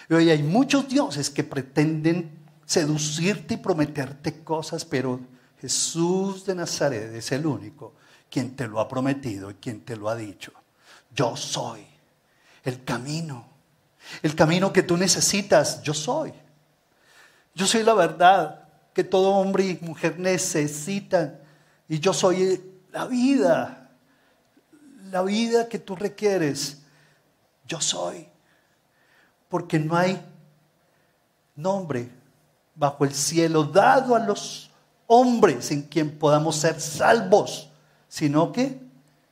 Y 0.09 0.15
hoy 0.15 0.31
hay 0.31 0.45
muchos 0.45 0.89
dioses 0.89 1.29
que 1.29 1.43
pretenden 1.43 2.31
seducirte 2.65 3.55
y 3.55 3.57
prometerte 3.57 4.45
cosas, 4.45 4.85
pero 4.85 5.19
Jesús 5.61 6.47
de 6.47 6.55
Nazaret 6.55 7.13
es 7.13 7.33
el 7.33 7.47
único 7.47 7.95
quien 8.31 8.55
te 8.55 8.69
lo 8.69 8.79
ha 8.79 8.87
prometido 8.87 9.51
y 9.51 9.55
quien 9.55 9.81
te 9.81 9.97
lo 9.97 10.09
ha 10.09 10.15
dicho. 10.15 10.53
Yo 11.13 11.37
soy 11.37 11.85
el 12.63 12.85
camino. 12.85 13.45
El 14.23 14.37
camino 14.37 14.73
que 14.73 14.85
tú 14.85 14.97
necesitas, 14.97 15.83
yo 15.83 15.95
soy. 15.95 16.33
Yo 17.57 17.67
soy 17.67 17.83
la 17.83 17.95
verdad 17.95 18.69
que 18.95 19.03
todo 19.03 19.31
hombre 19.31 19.65
y 19.65 19.79
mujer 19.85 20.17
necesitan. 20.21 21.41
Y 21.89 21.99
yo 21.99 22.13
soy 22.13 22.63
la 22.93 23.07
vida. 23.07 23.86
La 25.11 25.23
vida 25.23 25.69
que 25.69 25.79
tú 25.79 25.97
requieres. 25.97 26.79
Yo 27.67 27.81
soy. 27.81 28.29
Porque 29.49 29.79
no 29.79 29.97
hay 29.97 30.21
nombre 31.55 32.11
bajo 32.75 33.05
el 33.05 33.15
cielo 33.15 33.65
dado 33.65 34.15
a 34.15 34.19
los 34.19 34.71
hombres 35.07 35.71
en 35.71 35.83
quien 35.83 36.19
podamos 36.19 36.57
ser 36.57 36.81
salvos, 36.81 37.71
sino 38.09 38.53
que 38.53 38.81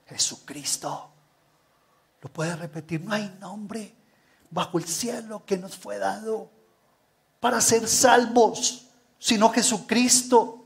Jesucristo. 0.06 1.10
Lo 2.22 2.30
puede 2.30 2.56
repetir, 2.56 3.02
no 3.02 3.12
hay 3.12 3.36
nombre 3.40 3.94
bajo 4.50 4.78
el 4.78 4.84
cielo 4.86 5.44
que 5.44 5.58
nos 5.58 5.76
fue 5.76 5.98
dado 5.98 6.48
para 7.40 7.60
ser 7.60 7.86
salvos, 7.86 8.86
sino 9.18 9.50
Jesucristo. 9.50 10.64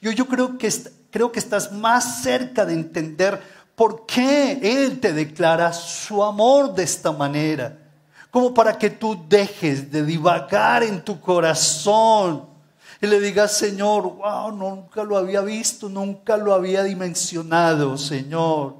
Yo, 0.00 0.12
yo 0.12 0.28
creo, 0.28 0.56
que, 0.58 0.72
creo 1.10 1.32
que 1.32 1.40
estás 1.40 1.72
más 1.72 2.22
cerca 2.22 2.64
de 2.64 2.74
entender 2.74 3.42
por 3.80 4.04
qué 4.04 4.60
Él 4.62 5.00
te 5.00 5.14
declara 5.14 5.72
su 5.72 6.22
amor 6.22 6.74
de 6.74 6.82
esta 6.82 7.12
manera, 7.12 7.78
como 8.30 8.52
para 8.52 8.76
que 8.76 8.90
tú 8.90 9.24
dejes 9.26 9.90
de 9.90 10.04
divagar 10.04 10.82
en 10.82 11.02
tu 11.02 11.18
corazón 11.18 12.46
Y 13.00 13.06
le 13.06 13.18
digas, 13.18 13.56
Señor, 13.56 14.02
wow, 14.02 14.52
nunca 14.52 15.02
lo 15.02 15.16
había 15.16 15.40
visto, 15.40 15.88
nunca 15.88 16.36
lo 16.36 16.52
había 16.52 16.82
dimensionado, 16.82 17.96
Señor. 17.96 18.76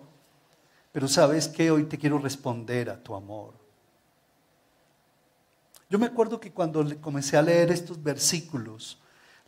Pero 0.93 1.09
sabes 1.09 1.49
que 1.49 1.71
hoy 1.71 1.85
te 1.85 1.97
quiero 1.97 2.19
responder 2.19 2.91
a 2.91 3.03
tu 3.03 3.15
amor. 3.15 3.55
Yo 5.89 5.99
me 5.99 6.05
acuerdo 6.05 6.39
que 6.39 6.53
cuando 6.53 6.85
comencé 7.01 7.39
a 7.39 7.43
leer 7.43 7.73
estos 7.73 8.03
versículos, 8.03 8.99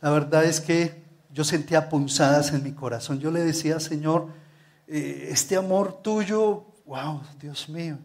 la 0.01 0.09
verdad 0.09 0.45
es 0.45 0.59
que 0.59 1.03
yo 1.31 1.43
sentía 1.43 1.89
punzadas 1.89 2.51
en 2.53 2.63
mi 2.63 2.71
corazón. 2.71 3.19
Yo 3.19 3.29
le 3.29 3.41
decía, 3.41 3.79
Señor, 3.79 4.41
eh, 4.87 5.29
este 5.31 5.55
amor 5.55 6.01
tuyo, 6.01 6.65
wow, 6.85 7.21
Dios 7.39 7.69
mío. 7.69 7.97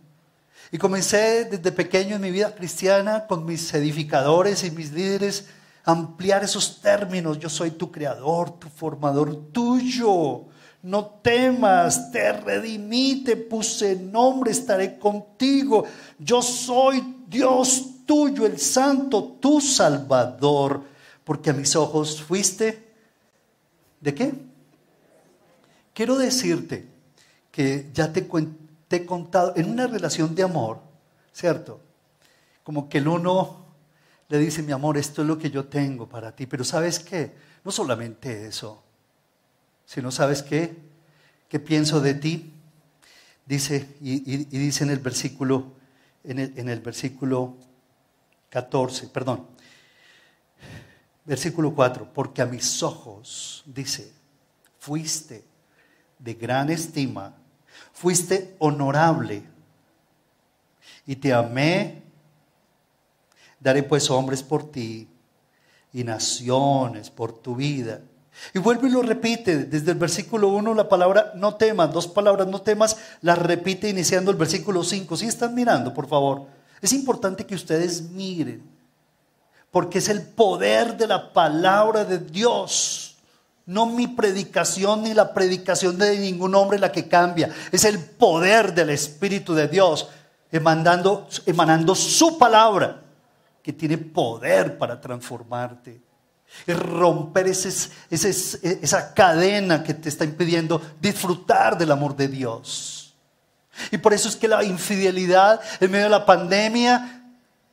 Y 0.71 0.79
comencé 0.79 1.45
desde 1.45 1.73
pequeño 1.73 2.17
en 2.17 2.23
mi 2.23 2.31
vida 2.31 2.55
cristiana 2.55 3.27
con 3.27 3.45
mis 3.45 3.73
edificadores 3.73 4.65
y 4.65 4.71
mis 4.71 4.93
líderes 4.93 5.47
ampliar 5.85 6.45
esos 6.45 6.81
términos. 6.83 7.39
Yo 7.39 7.49
soy 7.49 7.71
tu 7.71 7.91
creador, 7.91 8.59
tu 8.59 8.69
formador 8.69 9.51
tuyo. 9.53 10.45
No 10.83 11.07
temas, 11.07 12.13
te 12.13 12.33
redimí, 12.33 13.25
te 13.25 13.37
puse 13.37 13.97
nombre, 13.97 14.51
estaré 14.51 14.99
contigo. 14.99 15.85
Yo 16.19 16.43
soy 16.43 17.23
Dios 17.27 18.05
tuyo, 18.07 18.45
el 18.47 18.59
santo, 18.59 19.39
tu 19.41 19.61
salvador. 19.61 20.83
Porque 21.25 21.51
a 21.51 21.55
mis 21.55 21.75
ojos 21.75 22.23
fuiste, 22.23 22.95
¿de 24.01 24.15
qué? 24.15 24.48
Quiero 25.99 26.17
decirte 26.17 26.87
que 27.51 27.91
ya 27.93 28.13
te, 28.13 28.21
he 28.91 29.05
contado, 29.05 29.53
en 29.57 29.69
una 29.69 29.89
relación 29.89 30.33
de 30.33 30.45
amor, 30.45 30.81
¿cierto? 31.33 31.81
Como 32.63 32.89
que 32.89 32.99
el 32.99 33.09
uno 33.09 33.67
le 34.29 34.39
dice, 34.39 34.63
mi 34.63 34.71
amor, 34.71 34.97
esto 34.97 35.23
es 35.23 35.27
lo 35.27 35.37
que 35.37 35.51
yo 35.51 35.65
tengo 35.65 36.09
para 36.09 36.31
ti. 36.31 36.47
Pero 36.47 36.63
¿sabes 36.63 37.01
qué? 37.01 37.35
No 37.65 37.73
solamente 37.73 38.47
eso, 38.47 38.81
sino 39.87 40.13
¿sabes 40.13 40.45
qué? 40.45 40.77
¿Qué 41.49 41.59
pienso 41.59 42.01
de 42.01 42.15
ti? 42.15 42.53
Dice, 43.45 43.97
y, 44.01 44.21
dice 44.45 44.85
en 44.85 44.91
el 44.91 45.01
versículo, 45.01 45.73
en 46.23 46.69
el 46.69 46.79
versículo 46.79 47.57
14, 48.51 49.09
perdón, 49.09 49.49
versículo 51.25 51.75
4, 51.75 52.13
porque 52.15 52.41
a 52.41 52.47
mis 52.47 52.85
ojos, 52.85 53.65
dice, 53.67 54.13
fuiste 54.79 55.48
de 56.19 56.35
gran 56.35 56.71
estima, 56.71 57.35
fuiste 57.93 58.57
honorable 58.59 59.43
y 61.07 61.17
te 61.17 61.33
amé 61.33 62.09
Daré 63.61 63.83
pues 63.83 64.11
hombres 64.11 64.43
por 64.43 64.71
ti 64.71 65.09
y 65.93 66.05
naciones 66.05 67.11
por 67.11 67.33
tu 67.33 67.57
vida. 67.57 68.01
Y 68.55 68.61
vuelve 68.61 68.89
y 68.89 68.93
lo 68.93 69.03
repite 69.03 69.65
desde 69.65 69.91
el 69.91 69.99
versículo 69.99 70.49
1 70.49 70.75
la 70.75 70.89
palabra 70.89 71.33
no 71.35 71.57
temas, 71.57 71.93
dos 71.93 72.07
palabras 72.07 72.47
no 72.47 72.63
temas, 72.63 72.97
las 73.21 73.39
repite 73.39 73.89
iniciando 73.89 74.31
el 74.31 74.37
versículo 74.37 74.85
5. 74.85 75.17
Si 75.17 75.27
están 75.27 75.55
mirando, 75.55 75.93
por 75.93 76.07
favor, 76.07 76.47
es 76.81 76.93
importante 76.93 77.45
que 77.45 77.57
ustedes 77.57 78.03
miren, 78.11 78.63
porque 79.73 79.99
es 79.99 80.09
el 80.09 80.23
poder 80.23 80.97
de 80.97 81.09
la 81.09 81.33
palabra 81.33 82.05
de 82.05 82.19
Dios. 82.19 83.08
No 83.69 83.85
mi 83.85 84.07
predicación 84.07 85.03
ni 85.03 85.13
la 85.13 85.35
predicación 85.35 85.99
de 85.99 86.19
ningún 86.19 86.55
hombre 86.55 86.79
la 86.79 86.91
que 86.91 87.07
cambia. 87.07 87.51
Es 87.71 87.85
el 87.85 87.99
poder 87.99 88.73
del 88.73 88.89
Espíritu 88.89 89.55
de 89.55 89.69
Dios 89.69 90.09
emanando, 90.51 91.29
emanando 91.45 91.95
su 91.95 92.39
palabra 92.39 93.03
que 93.63 93.75
tiene 93.75 93.99
poder 93.99 94.79
para 94.79 94.99
transformarte. 94.99 96.01
Es 96.67 96.79
romper 96.79 97.47
esa 97.49 99.13
cadena 99.13 99.85
que 99.85 99.93
te 99.93 100.09
está 100.09 100.25
impidiendo 100.25 100.81
disfrutar 100.99 101.77
del 101.77 101.93
amor 101.93 102.17
de 102.17 102.29
Dios. 102.29 103.15
Y 103.93 103.99
por 103.99 104.15
eso 104.15 104.31
es 104.31 104.37
que 104.37 104.49
la 104.49 104.65
infidelidad 104.65 105.61
en 105.79 105.91
medio 105.91 106.05
de 106.05 106.11
la 106.11 106.25
pandemia 106.25 107.19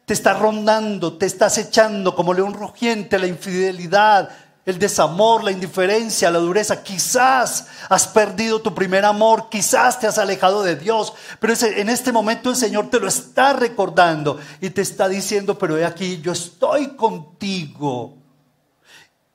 te 0.04 0.14
está 0.14 0.34
rondando, 0.34 1.18
te 1.18 1.26
está 1.26 1.46
acechando 1.46 2.14
como 2.14 2.34
león 2.34 2.54
rugiente, 2.54 3.18
la 3.18 3.28
infidelidad, 3.28 4.30
el 4.66 4.80
desamor, 4.80 5.44
la 5.44 5.52
indiferencia, 5.52 6.32
la 6.32 6.40
dureza. 6.40 6.82
Quizás 6.82 7.68
has 7.88 8.08
perdido 8.08 8.62
tu 8.62 8.74
primer 8.74 9.06
amor, 9.06 9.48
quizás 9.50 10.00
te 10.00 10.08
has 10.08 10.18
alejado 10.18 10.64
de 10.64 10.76
Dios, 10.76 11.14
pero 11.40 11.54
en 11.62 11.90
este 11.90 12.12
momento 12.12 12.50
el 12.50 12.56
Señor 12.56 12.90
te 12.90 13.00
lo 13.00 13.08
está 13.08 13.54
recordando 13.54 14.40
y 14.60 14.72
te 14.72 14.82
está 14.82 15.08
diciendo, 15.08 15.58
pero 15.58 15.78
he 15.78 15.86
aquí, 15.86 16.20
yo 16.22 16.32
estoy 16.32 16.96
contigo. 16.96 18.18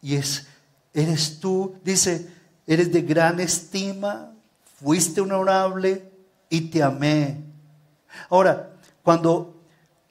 Y 0.03 0.17
es, 0.17 0.47
eres 0.93 1.39
tú, 1.39 1.77
dice, 1.85 2.29
eres 2.67 2.93
de 2.93 3.03
gran 3.03 3.39
estima, 3.39 4.33
fuiste 4.81 5.21
honorable 5.21 6.11
y 6.49 6.63
te 6.63 6.83
amé. 6.83 7.45
Ahora, 8.29 8.71
cuando, 9.05 9.63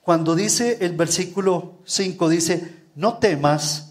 cuando 0.02 0.34
dice 0.34 0.78
el 0.80 0.96
versículo 0.96 1.80
5, 1.84 2.30
dice, 2.30 2.86
no 2.96 3.18
temas, 3.18 3.89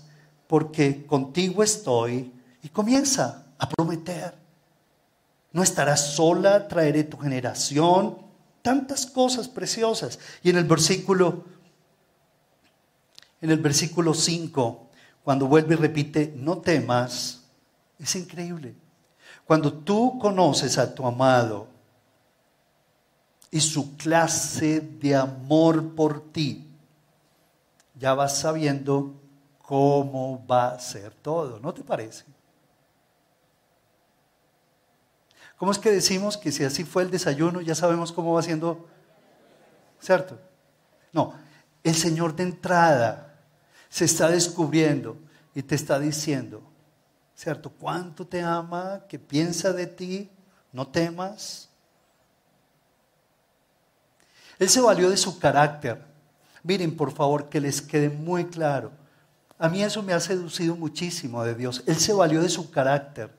porque 0.49 1.07
contigo 1.07 1.63
estoy. 1.63 2.33
Y 2.61 2.71
comienza 2.71 3.47
a 3.57 3.69
prometer. 3.69 4.35
No 5.53 5.63
estarás 5.63 6.15
sola, 6.15 6.67
traeré 6.67 7.05
tu 7.05 7.17
generación, 7.19 8.19
tantas 8.63 9.07
cosas 9.07 9.49
preciosas. 9.49 10.19
Y 10.43 10.51
en 10.51 10.57
el 10.57 10.65
versículo, 10.65 11.45
en 13.41 13.51
el 13.51 13.59
versículo 13.59 14.13
5, 14.13 14.89
cuando 15.23 15.47
vuelve 15.47 15.75
y 15.75 15.79
repite, 15.79 16.35
no 16.37 16.59
temas, 16.59 17.45
es 17.99 18.17
increíble. 18.17 18.75
Cuando 19.45 19.73
tú 19.73 20.19
conoces 20.19 20.77
a 20.79 20.95
tu 20.95 21.07
amado 21.07 21.69
y 23.51 23.61
su 23.61 23.97
clase 23.97 24.81
de 24.81 25.17
amor 25.17 25.95
por 25.95 26.33
ti, 26.33 26.67
ya 27.99 28.15
vas 28.15 28.39
sabiendo 28.39 29.18
cómo 29.69 30.47
va 30.47 30.69
a 30.69 30.79
ser 30.79 31.13
todo, 31.13 31.61
¿no 31.61 31.75
te 31.75 31.83
parece? 31.83 32.25
¿Cómo 35.59 35.73
es 35.73 35.79
que 35.79 35.91
decimos 35.91 36.39
que 36.39 36.51
si 36.51 36.65
así 36.65 36.85
fue 36.85 37.03
el 37.03 37.11
desayuno, 37.11 37.61
ya 37.61 37.75
sabemos 37.75 38.11
cómo 38.11 38.33
va 38.33 38.41
siendo? 38.41 38.89
¿Cierto? 40.01 40.39
No, 41.13 41.35
el 41.85 41.95
Señor 41.95 42.35
de 42.35 42.45
entrada 42.45 43.41
se 43.91 44.07
está 44.07 44.31
descubriendo 44.31 45.19
y 45.55 45.63
te 45.63 45.75
está 45.75 45.99
diciendo, 45.99 46.63
¿cierto? 47.35 47.69
¿Cuánto 47.69 48.27
te 48.27 48.41
ama? 48.41 49.03
¿Qué 49.07 49.19
piensa 49.19 49.75
de 49.75 49.87
ti? 49.87 50.31
No 50.73 50.89
temas. 50.89 51.69
Él 54.59 54.71
se 54.71 54.81
valió 54.81 55.11
de 55.11 55.19
su 55.19 55.39
carácter. 55.39 56.03
Miren, 56.63 56.97
por 56.97 57.13
favor, 57.13 57.51
que 57.51 57.61
les 57.61 57.83
quede 57.83 58.09
muy 58.09 58.47
claro. 58.47 58.93
A 59.59 59.69
mí 59.69 59.83
eso 59.83 60.03
me 60.03 60.13
ha 60.13 60.21
seducido 60.21 60.77
muchísimo 60.77 61.43
de 61.43 61.55
Dios. 61.55 61.83
Él 61.87 61.97
se 61.97 62.13
valió 62.13 62.41
de 62.41 62.49
su 62.49 62.71
carácter, 62.71 63.31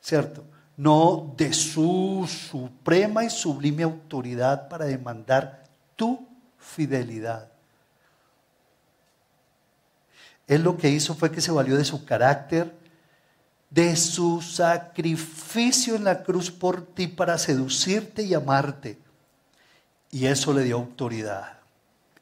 ¿cierto? 0.00 0.44
No 0.76 1.34
de 1.36 1.52
su 1.52 2.28
suprema 2.28 3.24
y 3.24 3.30
sublime 3.30 3.82
autoridad 3.82 4.68
para 4.68 4.84
demandar 4.84 5.64
tu 5.96 6.28
fidelidad. 6.58 7.50
Él 10.46 10.62
lo 10.62 10.76
que 10.76 10.88
hizo 10.88 11.14
fue 11.14 11.32
que 11.32 11.40
se 11.40 11.50
valió 11.50 11.76
de 11.76 11.84
su 11.84 12.04
carácter, 12.04 12.72
de 13.68 13.96
su 13.96 14.40
sacrificio 14.40 15.96
en 15.96 16.04
la 16.04 16.22
cruz 16.22 16.50
por 16.50 16.80
ti 16.86 17.08
para 17.08 17.36
seducirte 17.36 18.22
y 18.22 18.32
amarte. 18.32 18.98
Y 20.10 20.26
eso 20.26 20.52
le 20.52 20.62
dio 20.62 20.76
autoridad. 20.76 21.58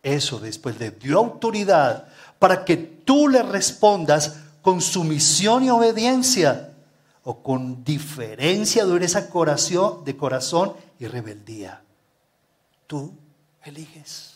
Eso 0.03 0.41
después 0.41 0.79
le 0.79 0.91
dio 0.91 1.19
autoridad 1.19 2.09
para 2.39 2.65
que 2.65 2.77
tú 2.77 3.29
le 3.29 3.43
respondas 3.43 4.37
con 4.63 4.81
sumisión 4.81 5.65
y 5.65 5.71
obediencia 5.71 6.73
o 7.23 7.43
con 7.43 7.83
diferencia, 7.85 8.85
dureza 8.85 9.29
de 10.05 10.17
corazón 10.17 10.75
y 10.99 11.07
rebeldía. 11.07 11.83
Tú 12.87 13.13
eliges. 13.63 14.35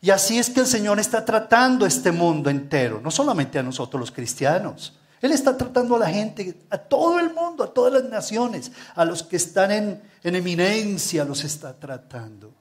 Y 0.00 0.10
así 0.10 0.38
es 0.38 0.50
que 0.50 0.60
el 0.60 0.66
Señor 0.66 0.98
está 0.98 1.24
tratando 1.24 1.86
este 1.86 2.10
mundo 2.10 2.50
entero, 2.50 3.00
no 3.00 3.10
solamente 3.10 3.58
a 3.58 3.62
nosotros 3.62 4.00
los 4.00 4.10
cristianos. 4.10 4.98
Él 5.20 5.30
está 5.30 5.56
tratando 5.56 5.94
a 5.94 6.00
la 6.00 6.08
gente, 6.08 6.64
a 6.70 6.78
todo 6.78 7.20
el 7.20 7.32
mundo, 7.32 7.62
a 7.62 7.72
todas 7.72 7.92
las 7.92 8.04
naciones, 8.04 8.72
a 8.96 9.04
los 9.04 9.22
que 9.22 9.36
están 9.36 9.70
en, 9.70 10.02
en 10.24 10.34
eminencia, 10.34 11.24
los 11.24 11.44
está 11.44 11.72
tratando. 11.72 12.52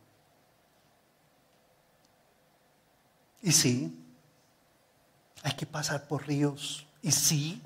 Y 3.42 3.52
sí, 3.52 3.98
hay 5.44 5.54
que 5.54 5.66
pasar 5.66 6.08
por 6.08 6.28
ríos. 6.28 6.86
Y 7.02 7.12
sí, 7.12 7.62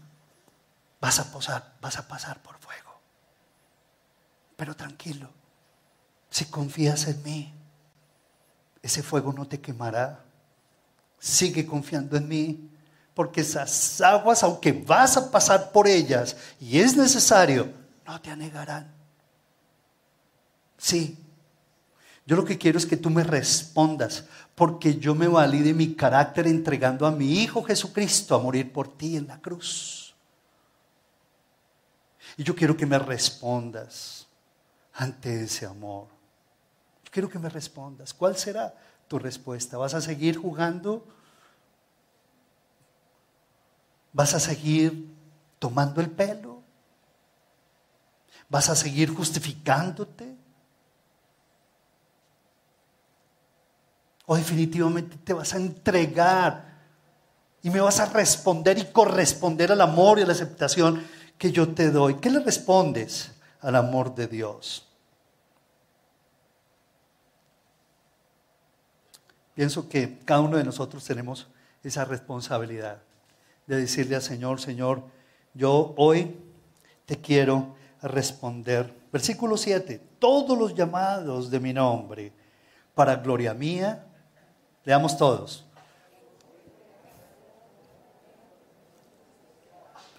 vas 1.01 1.19
a 1.19 1.31
pasar, 1.31 1.73
vas 1.81 1.97
a 1.97 2.07
pasar 2.07 2.41
por 2.41 2.57
fuego. 2.59 2.99
Pero 4.55 4.75
tranquilo, 4.75 5.29
si 6.29 6.45
confías 6.45 7.07
en 7.07 7.23
mí, 7.23 7.53
ese 8.81 9.03
fuego 9.03 9.33
no 9.33 9.47
te 9.47 9.59
quemará, 9.59 10.25
Sigue 11.25 11.65
confiando 11.65 12.17
en 12.17 12.27
mí, 12.27 12.69
porque 13.15 13.41
esas 13.41 13.99
aguas, 13.99 14.43
aunque 14.43 14.71
vas 14.71 15.17
a 15.17 15.31
pasar 15.31 15.71
por 15.71 15.87
ellas 15.87 16.37
y 16.59 16.79
es 16.79 16.95
necesario, 16.95 17.73
no 18.05 18.21
te 18.21 18.29
anegarán. 18.29 18.93
Sí, 20.77 21.17
yo 22.25 22.35
lo 22.35 22.45
que 22.45 22.57
quiero 22.57 22.77
es 22.77 22.85
que 22.85 22.97
tú 22.97 23.09
me 23.09 23.23
respondas, 23.23 24.25
porque 24.55 24.97
yo 24.97 25.13
me 25.13 25.27
valí 25.27 25.61
de 25.61 25.73
mi 25.73 25.93
carácter 25.93 26.47
entregando 26.47 27.05
a 27.05 27.11
mi 27.11 27.41
Hijo 27.41 27.63
Jesucristo 27.63 28.35
a 28.35 28.39
morir 28.39 28.73
por 28.73 28.97
ti 28.97 29.15
en 29.15 29.27
la 29.27 29.39
cruz. 29.39 30.15
Y 32.37 32.43
yo 32.43 32.55
quiero 32.55 32.75
que 32.75 32.85
me 32.85 32.97
respondas 32.97 34.27
ante 34.93 35.43
ese 35.43 35.65
amor. 35.65 36.07
Yo 37.03 37.11
quiero 37.11 37.29
que 37.29 37.39
me 37.39 37.49
respondas. 37.49 38.13
¿Cuál 38.13 38.35
será 38.35 38.73
tu 39.07 39.19
respuesta? 39.19 39.77
¿Vas 39.77 39.93
a 39.93 40.01
seguir 40.01 40.37
jugando? 40.37 41.05
¿Vas 44.11 44.33
a 44.33 44.39
seguir 44.39 45.13
tomando 45.59 46.01
el 46.01 46.09
pelo? 46.09 46.63
¿Vas 48.49 48.69
a 48.69 48.75
seguir 48.75 49.13
justificándote? 49.13 50.34
¿O 54.25 54.35
definitivamente 54.35 55.17
te 55.23 55.33
vas 55.33 55.53
a 55.53 55.57
entregar 55.57 56.75
y 57.61 57.69
me 57.69 57.79
vas 57.79 57.99
a 57.99 58.05
responder 58.05 58.77
y 58.77 58.85
corresponder 58.85 59.71
al 59.71 59.81
amor 59.81 60.19
y 60.19 60.23
a 60.23 60.25
la 60.25 60.33
aceptación 60.33 61.03
que 61.37 61.51
yo 61.51 61.69
te 61.69 61.91
doy? 61.91 62.15
¿Qué 62.15 62.29
le 62.29 62.39
respondes 62.39 63.31
al 63.61 63.75
amor 63.75 64.15
de 64.15 64.27
Dios? 64.27 64.87
Pienso 69.53 69.87
que 69.87 70.19
cada 70.25 70.41
uno 70.41 70.57
de 70.57 70.63
nosotros 70.63 71.03
tenemos 71.05 71.47
esa 71.83 72.03
responsabilidad 72.03 73.01
de 73.67 73.77
decirle 73.77 74.15
al 74.15 74.21
Señor, 74.21 74.59
Señor, 74.59 75.03
yo 75.53 75.93
hoy 75.97 76.35
te 77.05 77.21
quiero 77.21 77.75
responder. 78.01 78.93
Versículo 79.11 79.55
7, 79.55 80.01
todos 80.19 80.57
los 80.57 80.75
llamados 80.75 81.49
de 81.49 81.59
mi 81.59 81.73
nombre 81.73 82.33
para 82.93 83.15
gloria 83.15 83.53
mía, 83.53 84.05
leamos 84.85 85.17
todos. 85.17 85.65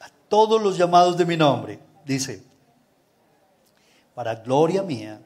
A 0.01 0.11
todos 0.29 0.61
los 0.61 0.77
llamados 0.77 1.17
de 1.17 1.25
mi 1.25 1.37
nombre, 1.37 1.79
dice, 2.05 2.43
para 4.15 4.35
gloria 4.35 4.83
mía, 4.83 5.21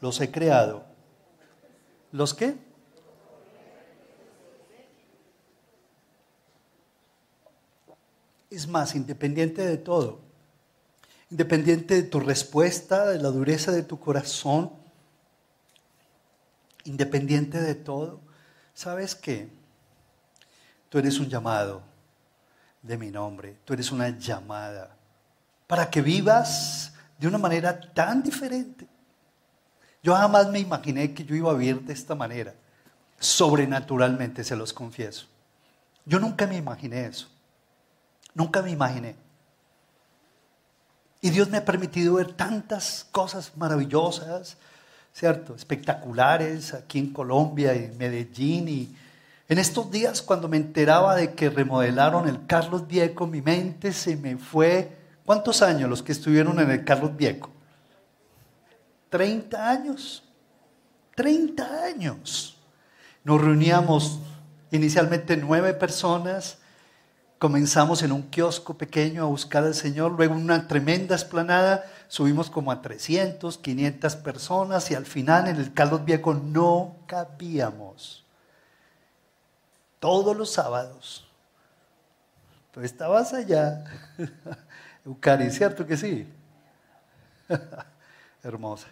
los 0.00 0.20
he 0.20 0.30
creado. 0.30 0.84
¿Los 2.12 2.34
qué? 2.34 2.56
Es 8.50 8.66
más, 8.66 8.94
independiente 8.94 9.66
de 9.66 9.76
todo, 9.76 10.20
independiente 11.30 11.94
de 11.94 12.02
tu 12.04 12.20
respuesta, 12.20 13.06
de 13.06 13.18
la 13.18 13.28
dureza 13.28 13.72
de 13.72 13.82
tu 13.82 14.00
corazón, 14.00 14.85
independiente 16.86 17.60
de 17.60 17.74
todo, 17.74 18.20
¿sabes 18.74 19.14
qué? 19.14 19.48
Tú 20.88 20.98
eres 20.98 21.18
un 21.18 21.28
llamado 21.28 21.82
de 22.82 22.96
mi 22.96 23.10
nombre, 23.10 23.58
tú 23.64 23.74
eres 23.74 23.90
una 23.90 24.08
llamada 24.10 24.96
para 25.66 25.90
que 25.90 26.00
vivas 26.00 26.92
de 27.18 27.26
una 27.26 27.38
manera 27.38 27.80
tan 27.80 28.22
diferente. 28.22 28.86
Yo 30.02 30.14
jamás 30.14 30.48
me 30.48 30.60
imaginé 30.60 31.12
que 31.12 31.24
yo 31.24 31.34
iba 31.34 31.50
a 31.50 31.54
vivir 31.54 31.82
de 31.82 31.92
esta 31.92 32.14
manera, 32.14 32.54
sobrenaturalmente, 33.18 34.44
se 34.44 34.54
los 34.54 34.72
confieso. 34.72 35.26
Yo 36.04 36.20
nunca 36.20 36.46
me 36.46 36.56
imaginé 36.56 37.06
eso. 37.06 37.28
Nunca 38.34 38.62
me 38.62 38.70
imaginé. 38.70 39.16
Y 41.20 41.30
Dios 41.30 41.48
me 41.50 41.56
ha 41.56 41.64
permitido 41.64 42.14
ver 42.14 42.34
tantas 42.34 43.06
cosas 43.10 43.56
maravillosas, 43.56 44.58
¿cierto? 45.16 45.54
Espectaculares 45.54 46.74
aquí 46.74 46.98
en 46.98 47.10
Colombia 47.10 47.74
y 47.74 47.90
Medellín. 47.98 48.68
Y 48.68 48.94
en 49.48 49.58
estos 49.58 49.90
días 49.90 50.20
cuando 50.20 50.46
me 50.46 50.58
enteraba 50.58 51.16
de 51.16 51.32
que 51.32 51.48
remodelaron 51.48 52.28
el 52.28 52.44
Carlos 52.46 52.86
Vieco, 52.86 53.26
mi 53.26 53.40
mente 53.40 53.92
se 53.94 54.14
me 54.14 54.36
fue. 54.36 54.94
¿Cuántos 55.24 55.62
años 55.62 55.88
los 55.88 56.02
que 56.02 56.12
estuvieron 56.12 56.60
en 56.60 56.70
el 56.70 56.84
Carlos 56.84 57.16
Vieco? 57.16 57.50
30 59.08 59.70
años. 59.70 60.22
30 61.14 61.84
años. 61.84 62.58
Nos 63.24 63.40
reuníamos 63.40 64.18
inicialmente 64.70 65.38
nueve 65.38 65.72
personas 65.72 66.58
Comenzamos 67.38 68.02
en 68.02 68.12
un 68.12 68.22
kiosco 68.22 68.78
pequeño 68.78 69.22
a 69.22 69.26
buscar 69.26 69.62
al 69.62 69.74
Señor, 69.74 70.12
luego 70.12 70.34
una 70.34 70.66
tremenda 70.66 71.14
esplanada 71.14 71.84
subimos 72.08 72.50
como 72.50 72.70
a 72.70 72.82
300, 72.82 73.58
500 73.58 74.16
personas 74.16 74.90
y 74.90 74.94
al 74.94 75.06
final 75.06 75.48
en 75.48 75.56
el 75.56 75.72
Carlos 75.72 76.04
Viejo 76.04 76.34
no 76.34 76.96
cabíamos. 77.06 78.24
Todos 80.00 80.36
los 80.36 80.52
sábados. 80.52 81.28
Tú 82.72 82.80
estabas 82.82 83.32
allá, 83.32 83.84
Eucari, 85.04 85.50
¿cierto 85.50 85.86
que 85.86 85.96
sí? 85.96 86.30
Hermosa. 88.42 88.88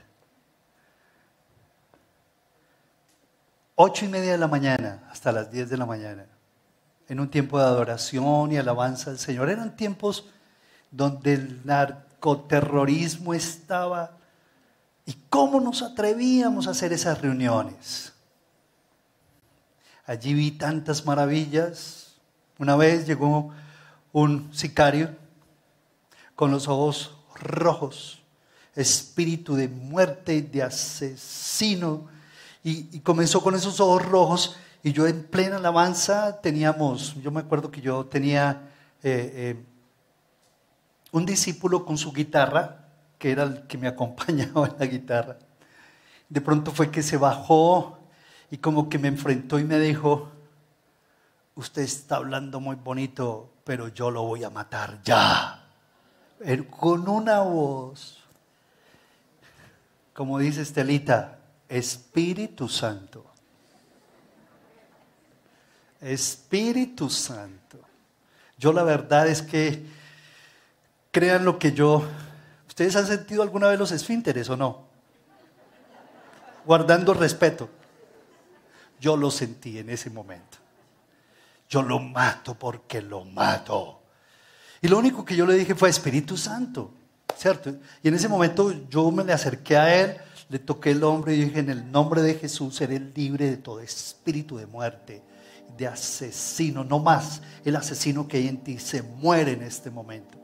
Ocho 3.77 4.05
y 4.05 4.09
media 4.09 4.33
de 4.33 4.38
la 4.38 4.48
mañana 4.48 5.07
hasta 5.11 5.33
las 5.33 5.50
diez 5.50 5.68
de 5.68 5.77
la 5.77 5.85
mañana 5.85 6.27
en 7.09 7.20
un 7.20 7.29
tiempo 7.29 7.59
de 7.59 7.64
adoración 7.64 8.53
y 8.53 8.57
alabanza 8.57 9.11
al 9.11 9.18
Señor. 9.18 9.50
Eran 9.50 9.77
tiempos 9.77 10.29
donde 10.90 11.35
el 11.35 11.61
narcoterrorismo 12.24 13.34
estaba. 13.34 14.16
¿Y 15.06 15.14
cómo 15.28 15.60
nos 15.60 15.82
atrevíamos 15.82 16.66
a 16.66 16.70
hacer 16.70 16.92
esas 16.92 17.20
reuniones? 17.20 18.12
Allí 20.06 20.32
vi 20.32 20.50
tantas 20.52 21.04
maravillas. 21.04 22.14
Una 22.58 22.76
vez 22.76 23.06
llegó 23.06 23.50
un 24.12 24.54
sicario 24.54 25.14
con 26.34 26.50
los 26.50 26.68
ojos 26.68 27.14
rojos, 27.37 28.22
espíritu 28.74 29.54
de 29.54 29.68
muerte 29.68 30.40
de 30.40 30.62
asesino, 30.62 32.08
y, 32.62 32.96
y 32.96 33.00
comenzó 33.00 33.42
con 33.42 33.54
esos 33.54 33.78
ojos 33.80 34.04
rojos 34.06 34.56
y 34.82 34.92
yo 34.92 35.06
en 35.06 35.24
plena 35.24 35.56
alabanza 35.56 36.40
teníamos, 36.40 37.14
yo 37.22 37.30
me 37.30 37.40
acuerdo 37.40 37.70
que 37.70 37.80
yo 37.80 38.06
tenía 38.06 38.70
eh, 39.02 39.32
eh, 39.34 39.64
un 41.14 41.24
discípulo 41.24 41.85
con 41.85 41.96
su 41.96 42.12
guitarra, 42.12 42.88
que 43.18 43.31
era 43.31 43.44
el 43.44 43.66
que 43.68 43.79
me 43.79 43.87
acompañaba 43.94 44.66
en 44.66 44.74
la 44.79 44.87
guitarra. 44.87 45.38
De 46.29 46.40
pronto 46.40 46.72
fue 46.72 46.90
que 46.90 47.03
se 47.03 47.16
bajó 47.16 47.98
y 48.50 48.59
como 48.59 48.88
que 48.88 48.98
me 48.98 49.09
enfrentó 49.09 49.61
y 49.61 49.64
me 49.64 49.79
dijo, 49.79 50.33
usted 51.55 51.83
está 51.83 52.16
hablando 52.16 52.59
muy 52.59 52.74
bonito, 52.74 53.53
pero 53.62 53.88
yo 53.88 54.11
lo 54.11 54.24
voy 54.24 54.42
a 54.42 54.50
matar 54.50 55.00
ya. 55.05 55.68
con 56.68 57.09
una 57.09 57.40
voz, 57.42 58.18
como 60.12 60.40
dice 60.40 60.62
Estelita, 60.62 61.38
Espíritu 61.68 62.68
Santo. 62.68 63.24
Espíritu 66.00 67.09
Santo. 67.09 67.79
Yo 68.59 68.72
la 68.72 68.83
verdad 68.83 69.29
es 69.29 69.42
que, 69.42 70.04
crean 71.14 71.44
lo 71.44 71.61
que 71.61 71.72
yo, 71.72 72.03
¿ustedes 72.66 72.96
han 72.96 73.07
sentido 73.07 73.44
alguna 73.44 73.68
vez 73.68 73.79
los 73.79 73.92
esfínteres 73.92 74.50
o 74.50 74.57
no? 74.57 74.88
Guardando 76.66 77.14
respeto. 77.14 77.70
Yo 79.00 79.16
lo 79.16 79.31
sentí 79.31 79.79
en 79.79 79.90
ese 79.90 80.11
momento. 80.11 80.59
Yo 81.68 81.83
lo 81.83 82.00
mato 82.00 82.59
porque 82.59 83.00
lo 83.00 83.24
mato. 83.24 84.00
Y 84.83 84.88
lo 84.88 84.98
único 84.98 85.24
que 85.24 85.37
yo 85.37 85.46
le 85.46 85.55
dije 85.55 85.77
fue 85.77 85.88
Espíritu 85.88 86.37
Santo, 86.37 86.90
¿cierto? 87.37 87.70
Y 88.03 88.09
en 88.09 88.14
ese 88.14 88.29
momento 88.29 88.72
yo 88.88 89.09
me 89.12 89.22
le 89.22 89.33
acerqué 89.33 89.77
a 89.77 89.94
él, 89.94 90.16
le 90.48 90.59
toqué 90.59 90.90
el 90.90 91.05
hombro 91.05 91.31
y 91.31 91.44
dije, 91.44 91.61
en 91.61 91.70
el 91.70 91.92
nombre 91.92 92.22
de 92.22 92.35
Jesús 92.35 92.74
seré 92.74 92.98
libre 92.98 93.48
de 93.48 93.57
todo 93.57 93.79
espíritu 93.79 94.57
de 94.57 94.66
muerte 94.66 95.22
de 95.79 95.87
asesino, 95.87 96.83
no 96.85 96.98
más 96.98 97.40
el 97.64 97.77
asesino 97.77 98.27
que 98.27 98.37
hay 98.38 98.48
en 98.48 98.59
ti 98.59 98.79
se 98.79 99.03
muere 99.03 99.53
en 99.53 99.62
este 99.62 99.90
momento. 99.90 100.43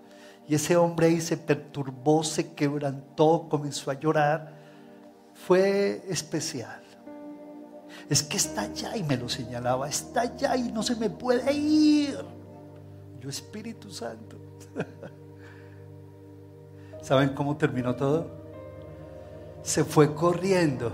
Y 0.50 0.56
ese 0.56 0.76
hombre 0.76 1.06
ahí 1.06 1.20
se 1.20 1.36
perturbó, 1.36 2.24
se 2.24 2.54
quebrantó, 2.54 3.46
comenzó 3.48 3.88
a 3.88 3.94
llorar. 3.94 4.52
Fue 5.32 6.02
especial. 6.08 6.82
Es 8.08 8.24
que 8.24 8.36
está 8.36 8.62
allá 8.62 8.96
y 8.96 9.04
me 9.04 9.16
lo 9.16 9.28
señalaba, 9.28 9.88
está 9.88 10.22
allá 10.22 10.56
y 10.56 10.72
no 10.72 10.82
se 10.82 10.96
me 10.96 11.08
puede 11.08 11.52
ir. 11.52 12.18
Yo 13.20 13.30
Espíritu 13.30 13.92
Santo. 13.92 14.38
¿Saben 17.00 17.28
cómo 17.28 17.56
terminó 17.56 17.94
todo? 17.94 18.26
Se 19.62 19.84
fue 19.84 20.16
corriendo 20.16 20.90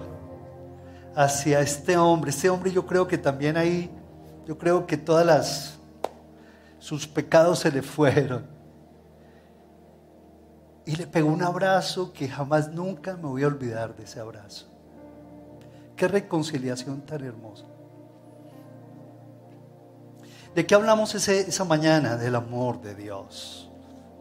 hacia 1.14 1.61
este 1.61 1.97
hombre. 1.97 2.29
Este 2.29 2.51
hombre 2.51 2.73
yo 2.73 2.87
creo 2.87 3.09
que 3.09 3.16
también 3.16 3.57
ahí, 3.57 3.90
yo 4.47 4.59
creo 4.59 4.87
que 4.87 4.99
todas 4.99 5.25
las, 5.25 5.79
sus 6.79 7.09
pecados 7.09 7.61
se 7.61 7.73
le 7.73 7.81
fueron. 7.81 8.56
Y 10.87 10.94
le 10.94 11.09
pegó 11.09 11.29
un 11.29 11.42
abrazo 11.42 12.12
que 12.12 12.29
jamás 12.29 12.70
nunca 12.70 13.16
me 13.16 13.27
voy 13.27 13.42
a 13.42 13.49
olvidar 13.49 13.96
de 13.96 14.05
ese 14.05 14.20
abrazo. 14.20 14.66
Qué 15.96 16.07
reconciliación 16.07 17.01
tan 17.03 17.25
hermosa. 17.25 17.64
¿De 20.55 20.64
qué 20.64 20.75
hablamos 20.77 21.14
esa 21.14 21.64
mañana? 21.64 22.16
Del 22.16 22.37
amor 22.37 22.81
de 22.81 22.94
Dios 22.94 23.68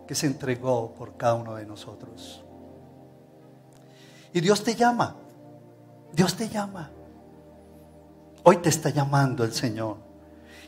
que 0.07 0.15
se 0.15 0.27
entregó 0.27 0.93
por 0.93 1.17
cada 1.17 1.35
uno 1.35 1.55
de 1.55 1.65
nosotros. 1.65 2.43
Y 4.33 4.41
Dios 4.41 4.63
te 4.63 4.75
llama. 4.75 5.15
Dios 6.13 6.35
te 6.35 6.49
llama. 6.49 6.89
Hoy 8.43 8.57
te 8.57 8.69
está 8.69 8.89
llamando 8.89 9.43
el 9.43 9.53
Señor. 9.53 9.97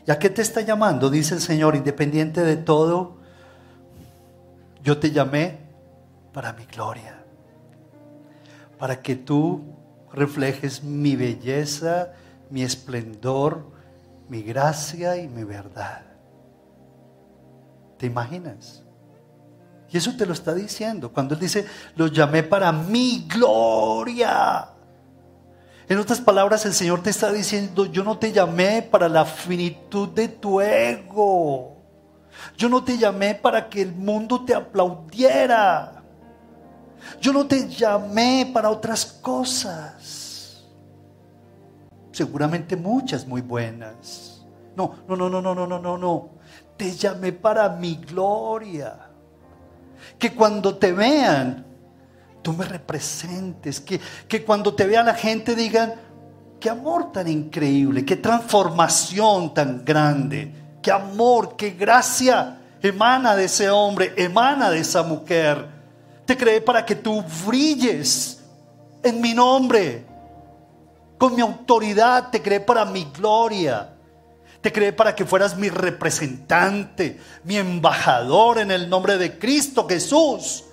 ¿Y 0.06 0.10
a 0.10 0.18
qué 0.18 0.30
te 0.30 0.42
está 0.42 0.60
llamando? 0.60 1.10
Dice 1.10 1.34
el 1.34 1.40
Señor, 1.40 1.76
independiente 1.76 2.42
de 2.42 2.56
todo, 2.56 3.18
yo 4.82 4.98
te 4.98 5.10
llamé 5.10 5.67
para 6.38 6.52
mi 6.52 6.66
gloria. 6.66 7.20
Para 8.78 9.02
que 9.02 9.16
tú 9.16 9.74
reflejes 10.12 10.84
mi 10.84 11.16
belleza, 11.16 12.12
mi 12.48 12.62
esplendor, 12.62 13.72
mi 14.28 14.42
gracia 14.42 15.16
y 15.16 15.26
mi 15.26 15.42
verdad. 15.42 16.02
¿Te 17.98 18.06
imaginas? 18.06 18.84
Y 19.90 19.96
eso 19.96 20.16
te 20.16 20.26
lo 20.26 20.32
está 20.32 20.54
diciendo. 20.54 21.12
Cuando 21.12 21.34
Él 21.34 21.40
dice, 21.40 21.66
los 21.96 22.12
llamé 22.12 22.44
para 22.44 22.70
mi 22.70 23.26
gloria. 23.28 24.68
En 25.88 25.98
otras 25.98 26.20
palabras, 26.20 26.64
el 26.66 26.72
Señor 26.72 27.02
te 27.02 27.10
está 27.10 27.32
diciendo, 27.32 27.84
yo 27.86 28.04
no 28.04 28.16
te 28.16 28.30
llamé 28.30 28.82
para 28.82 29.08
la 29.08 29.24
finitud 29.24 30.10
de 30.10 30.28
tu 30.28 30.60
ego. 30.60 31.82
Yo 32.56 32.68
no 32.68 32.84
te 32.84 32.96
llamé 32.96 33.34
para 33.34 33.68
que 33.68 33.82
el 33.82 33.92
mundo 33.92 34.44
te 34.44 34.54
aplaudiera. 34.54 35.97
Yo 37.20 37.32
no 37.32 37.46
te 37.46 37.68
llamé 37.68 38.50
para 38.52 38.70
otras 38.70 39.04
cosas. 39.04 40.64
Seguramente 42.12 42.76
muchas 42.76 43.26
muy 43.26 43.40
buenas. 43.40 44.42
No, 44.76 44.94
no, 45.08 45.16
no, 45.16 45.28
no, 45.28 45.40
no, 45.40 45.54
no, 45.54 45.66
no, 45.66 45.78
no, 45.78 45.98
no. 45.98 46.28
Te 46.76 46.94
llamé 46.94 47.32
para 47.32 47.68
mi 47.68 47.96
gloria 47.96 49.08
que 50.18 50.34
cuando 50.34 50.76
te 50.76 50.92
vean, 50.92 51.64
tú 52.42 52.52
me 52.52 52.64
representes, 52.64 53.80
que, 53.80 54.00
que 54.26 54.44
cuando 54.44 54.74
te 54.74 54.86
vea 54.86 55.02
la 55.02 55.14
gente 55.14 55.54
digan, 55.54 55.94
qué 56.60 56.70
amor 56.70 57.12
tan 57.12 57.28
increíble, 57.28 58.04
qué 58.04 58.16
transformación 58.16 59.54
tan 59.54 59.84
grande, 59.84 60.52
qué 60.82 60.90
amor, 60.90 61.56
qué 61.56 61.70
gracia 61.70 62.58
emana 62.82 63.34
de 63.34 63.44
ese 63.44 63.70
hombre, 63.70 64.12
emana 64.16 64.70
de 64.70 64.80
esa 64.80 65.02
mujer. 65.02 65.77
Te 66.28 66.36
creé 66.36 66.60
para 66.60 66.84
que 66.84 66.94
tú 66.94 67.24
brilles 67.46 68.44
en 69.02 69.18
mi 69.18 69.32
nombre, 69.32 70.04
con 71.16 71.34
mi 71.34 71.40
autoridad, 71.40 72.28
te 72.28 72.42
creé 72.42 72.60
para 72.60 72.84
mi 72.84 73.06
gloria. 73.06 73.94
Te 74.60 74.70
creé 74.70 74.92
para 74.92 75.14
que 75.14 75.24
fueras 75.24 75.56
mi 75.56 75.70
representante, 75.70 77.18
mi 77.44 77.56
embajador 77.56 78.58
en 78.58 78.70
el 78.70 78.90
nombre 78.90 79.16
de 79.16 79.38
Cristo 79.38 79.88
Jesús. 79.88 80.64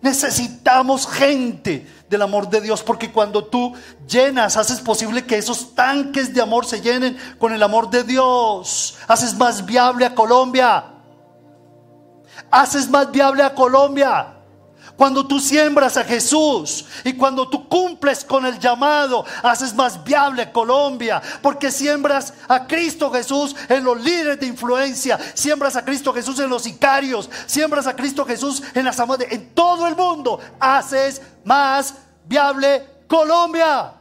Necesitamos 0.00 1.08
gente 1.08 1.84
del 2.08 2.22
amor 2.22 2.48
de 2.48 2.60
Dios 2.60 2.84
porque 2.84 3.10
cuando 3.10 3.46
tú 3.46 3.74
llenas, 4.06 4.56
haces 4.56 4.78
posible 4.78 5.26
que 5.26 5.38
esos 5.38 5.74
tanques 5.74 6.32
de 6.32 6.40
amor 6.40 6.66
se 6.66 6.80
llenen 6.80 7.16
con 7.36 7.52
el 7.52 7.64
amor 7.64 7.90
de 7.90 8.04
Dios. 8.04 8.96
Haces 9.08 9.34
más 9.34 9.66
viable 9.66 10.06
a 10.06 10.14
Colombia. 10.14 10.84
Haces 12.48 12.88
más 12.88 13.10
viable 13.10 13.42
a 13.42 13.52
Colombia. 13.56 14.31
Cuando 15.02 15.26
tú 15.26 15.40
siembras 15.40 15.96
a 15.96 16.04
Jesús 16.04 16.84
y 17.02 17.14
cuando 17.14 17.48
tú 17.48 17.68
cumples 17.68 18.24
con 18.24 18.46
el 18.46 18.56
llamado, 18.60 19.24
haces 19.42 19.74
más 19.74 20.04
viable 20.04 20.52
Colombia, 20.52 21.20
porque 21.42 21.72
siembras 21.72 22.32
a 22.46 22.68
Cristo 22.68 23.10
Jesús 23.10 23.56
en 23.68 23.82
los 23.82 24.00
líderes 24.00 24.38
de 24.38 24.46
influencia, 24.46 25.18
siembras 25.34 25.74
a 25.74 25.84
Cristo 25.84 26.14
Jesús 26.14 26.38
en 26.38 26.48
los 26.48 26.62
sicarios, 26.62 27.28
siembras 27.46 27.88
a 27.88 27.96
Cristo 27.96 28.24
Jesús 28.24 28.62
en 28.74 28.84
las 28.84 29.00
amas 29.00 29.18
en 29.28 29.52
todo 29.52 29.88
el 29.88 29.96
mundo, 29.96 30.38
haces 30.60 31.20
más 31.42 31.94
viable 32.24 32.86
Colombia. 33.08 33.94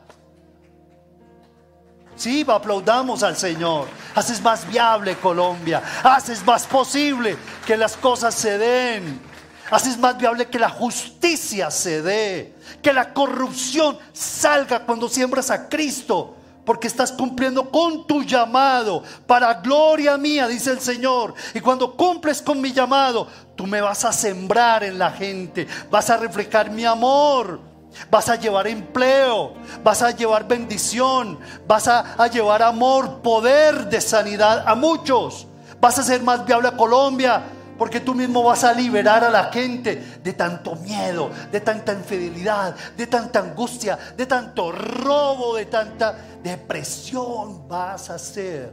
Sí, 2.16 2.46
aplaudamos 2.48 3.24
al 3.24 3.36
Señor. 3.36 3.88
Haces 4.14 4.40
más 4.40 4.68
viable 4.68 5.16
Colombia. 5.16 5.82
Haces 6.04 6.46
más 6.46 6.68
posible 6.68 7.36
que 7.66 7.76
las 7.76 7.98
cosas 7.98 8.36
se 8.36 8.60
den. 8.60 9.31
Así 9.72 9.90
es 9.90 9.98
más 9.98 10.18
viable 10.18 10.50
que 10.50 10.60
la 10.60 10.70
justicia 10.70 11.72
se 11.72 12.02
dé, 12.02 12.54
que 12.82 12.92
la 12.92 13.14
corrupción 13.14 13.98
salga 14.12 14.82
cuando 14.82 15.08
siembras 15.08 15.50
a 15.50 15.70
Cristo, 15.70 16.36
porque 16.66 16.88
estás 16.88 17.14
cumpliendo 17.14 17.70
con 17.72 18.06
tu 18.06 18.22
llamado 18.22 19.02
para 19.26 19.54
gloria 19.56 20.18
mía, 20.18 20.46
dice 20.48 20.72
el 20.72 20.82
Señor. 20.82 21.34
Y 21.54 21.62
cuando 21.62 21.96
cumples 21.96 22.42
con 22.42 22.60
mi 22.60 22.74
llamado, 22.74 23.30
tú 23.56 23.66
me 23.66 23.80
vas 23.80 24.04
a 24.04 24.12
sembrar 24.12 24.84
en 24.84 25.00
la 25.00 25.10
gente, 25.12 25.66
vas 25.90 26.10
a 26.10 26.18
reflejar 26.18 26.70
mi 26.70 26.86
amor. 26.86 27.72
Vas 28.10 28.30
a 28.30 28.38
llevar 28.38 28.68
empleo, 28.68 29.54
vas 29.84 30.02
a 30.02 30.12
llevar 30.12 30.48
bendición, 30.48 31.38
vas 31.68 31.90
a, 31.90 32.16
a 32.18 32.28
llevar 32.28 32.64
amor, 32.64 33.22
poder 33.22 33.90
de 33.90 34.00
sanidad 34.00 34.64
a 34.66 34.76
muchos. 34.76 35.46
Vas 35.82 36.00
a 36.00 36.04
ser 36.04 36.24
más 36.24 36.46
viable 36.46 36.70
a 36.70 36.78
Colombia, 36.78 37.44
porque 37.82 38.00
tú 38.00 38.14
mismo 38.14 38.44
vas 38.44 38.64
a 38.64 38.74
liberar 38.74 39.24
a 39.24 39.32
la 39.32 39.46
gente 39.46 40.20
de 40.24 40.34
tanto 40.34 40.76
miedo, 40.76 41.32
de 41.52 41.62
tanta 41.62 41.94
infidelidad, 41.94 42.76
de 42.96 43.08
tanta 43.08 43.40
angustia, 43.40 43.98
de 44.16 44.28
tanto 44.28 44.72
robo, 44.72 45.56
de 45.56 45.66
tanta 45.66 46.16
depresión. 46.44 47.68
Vas 47.68 48.12
a 48.12 48.20
ser 48.20 48.72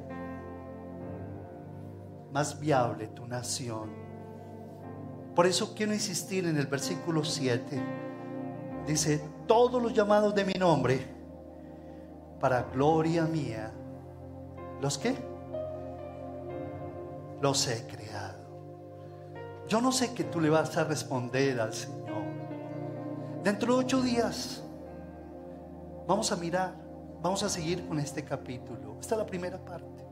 más 2.33 2.61
viable 2.61 3.07
tu 3.07 3.27
nación. 3.27 3.91
Por 5.35 5.47
eso 5.47 5.75
quiero 5.75 5.95
insistir 5.95 6.45
en 6.45 6.59
el 6.59 6.67
versículo 6.67 7.25
7. 7.25 7.83
Dice, 8.87 9.25
todos 9.47 9.83
los 9.83 9.95
llamados 9.95 10.35
de 10.35 10.45
mi 10.45 10.53
nombre, 10.53 11.01
para 12.39 12.65
gloria 12.65 13.25
mía, 13.25 13.73
¿los 14.83 14.99
qué? 14.99 15.17
Los 17.41 17.67
he 17.69 17.87
creado. 17.87 18.28
Yo 19.69 19.83
no 19.83 19.93
sé 19.93 20.15
qué 20.15 20.25
tú 20.25 20.41
le 20.41 20.49
vas 20.49 20.75
a 20.79 20.85
responder 20.85 21.61
al 21.61 21.75
Señor. 21.75 22.23
Dentro 23.45 23.75
de 23.75 23.85
ocho 23.85 24.01
días 24.01 24.63
vamos 26.07 26.33
a 26.33 26.37
mirar, 26.37 26.73
vamos 27.21 27.43
a 27.43 27.51
seguir 27.51 27.87
con 27.87 27.99
este 27.99 28.25
capítulo. 28.25 28.97
Esta 28.99 29.15
es 29.15 29.19
la 29.19 29.27
primera 29.27 29.59
parte, 29.59 30.05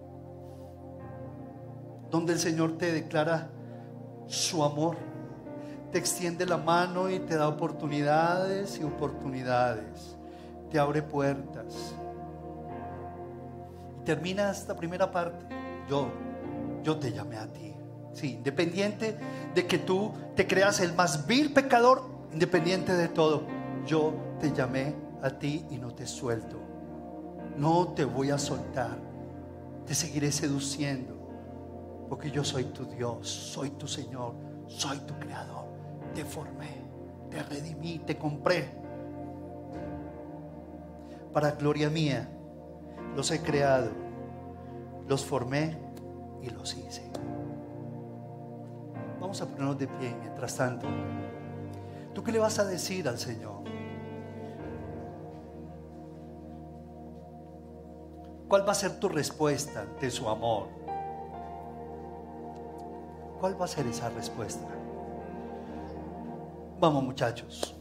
donde 2.11 2.35
el 2.35 2.39
Señor 2.39 2.77
te 2.77 2.93
declara 2.93 3.49
su 4.27 4.63
amor, 4.63 4.97
te 5.91 5.99
extiende 5.99 6.45
la 6.45 6.59
mano 6.59 7.09
y 7.09 7.19
te 7.21 7.37
da 7.37 7.49
oportunidades 7.49 8.79
y 8.79 8.85
oportunidades, 8.85 10.19
te 10.71 10.79
abre 10.79 11.01
puertas. 11.01 11.95
termina 14.05 14.51
esta 14.51 14.77
primera 14.77 15.11
parte. 15.11 15.47
Yo, 15.89 16.09
yo 16.83 16.97
te 16.99 17.11
llamé 17.11 17.39
a 17.39 17.47
ti. 17.47 17.66
Sí, 18.17 18.33
independiente 18.33 19.15
de 19.55 19.67
que 19.67 19.77
tú 19.77 20.11
te 20.35 20.47
creas 20.47 20.81
el 20.81 20.95
más 20.95 21.27
vil 21.27 21.53
pecador, 21.53 22.03
independiente 22.33 22.95
de 22.95 23.09
todo, 23.09 23.43
yo 23.87 24.15
te 24.41 24.55
llamé 24.55 24.95
a 25.21 25.29
ti 25.29 25.67
y 25.69 25.77
no 25.77 25.95
te 25.95 26.07
suelto. 26.07 26.59
No 27.59 27.89
te 27.89 28.07
voy 28.07 28.31
a 28.31 28.39
soltar. 28.39 28.97
Te 29.85 29.95
seguiré 29.95 30.33
seduciendo. 30.33 31.15
Porque 32.09 32.31
yo 32.31 32.43
soy 32.43 32.65
tu 32.65 32.87
Dios, 32.87 33.29
soy 33.29 33.69
tu 33.73 33.87
Señor, 33.87 34.33
soy 34.67 34.99
tu 35.01 35.13
creador. 35.19 35.67
Te 36.15 36.25
formé, 36.25 36.71
te 37.31 37.43
redimí, 37.43 37.99
te 37.99 38.17
compré. 38.17 38.71
Para 41.35 41.51
gloria 41.51 41.91
mía, 41.91 42.31
los 43.15 43.31
he 43.31 43.43
creado, 43.43 43.91
los 45.07 45.23
formé 45.23 45.77
y 46.41 46.49
los 46.49 46.75
hice. 46.79 47.06
A 49.41 49.45
ponernos 49.45 49.77
de 49.77 49.87
pie 49.87 50.17
mientras 50.19 50.57
tanto. 50.57 50.87
¿Tú 52.15 52.25
qué 52.25 52.33
le 52.33 52.39
vas 52.39 52.59
a 52.59 52.65
decir 52.65 53.07
al 53.07 53.19
Señor? 53.19 53.65
¿Cuál 58.49 58.67
va 58.67 58.73
a 58.73 58.75
ser 58.75 58.99
tu 58.99 59.11
respuesta 59.11 59.83
ante 59.83 60.11
su 60.11 60.27
amor? 60.27 60.69
¿Cuál 63.41 63.61
va 63.61 63.67
a 63.67 63.69
ser 63.69 63.87
esa 63.87 64.09
respuesta? 64.09 64.67
Vamos 66.81 67.05
muchachos. 67.05 67.77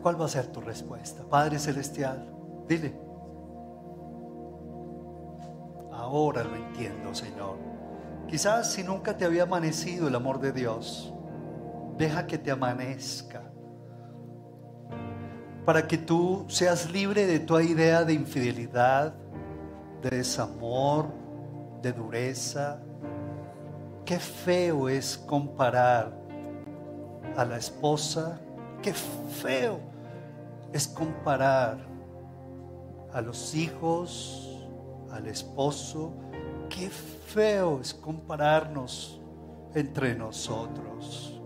¿Cuál 0.00 0.20
va 0.20 0.26
a 0.26 0.28
ser 0.28 0.46
tu 0.46 0.60
respuesta? 0.60 1.24
Padre 1.28 1.58
Celestial, 1.58 2.32
dile. 2.68 2.94
Ahora 5.92 6.44
lo 6.44 6.54
entiendo, 6.54 7.12
Señor. 7.14 7.69
Quizás 8.30 8.70
si 8.70 8.84
nunca 8.84 9.16
te 9.16 9.24
había 9.24 9.42
amanecido 9.42 10.06
el 10.06 10.14
amor 10.14 10.38
de 10.38 10.52
Dios, 10.52 11.12
deja 11.98 12.28
que 12.28 12.38
te 12.38 12.52
amanezca. 12.52 13.42
Para 15.66 15.88
que 15.88 15.98
tú 15.98 16.46
seas 16.48 16.92
libre 16.92 17.26
de 17.26 17.40
toda 17.40 17.64
idea 17.64 18.04
de 18.04 18.12
infidelidad, 18.12 19.14
de 20.00 20.10
desamor, 20.10 21.08
de 21.82 21.92
dureza. 21.92 22.80
Qué 24.04 24.20
feo 24.20 24.88
es 24.88 25.18
comparar 25.18 26.16
a 27.36 27.44
la 27.44 27.56
esposa. 27.56 28.38
Qué 28.80 28.92
feo 28.94 29.80
es 30.72 30.86
comparar 30.86 31.78
a 33.12 33.20
los 33.20 33.56
hijos, 33.56 34.68
al 35.10 35.26
esposo. 35.26 36.12
Qué 36.80 36.88
feo 36.88 37.78
es 37.82 37.92
compararnos 37.92 39.20
entre 39.74 40.14
nosotros. 40.14 41.38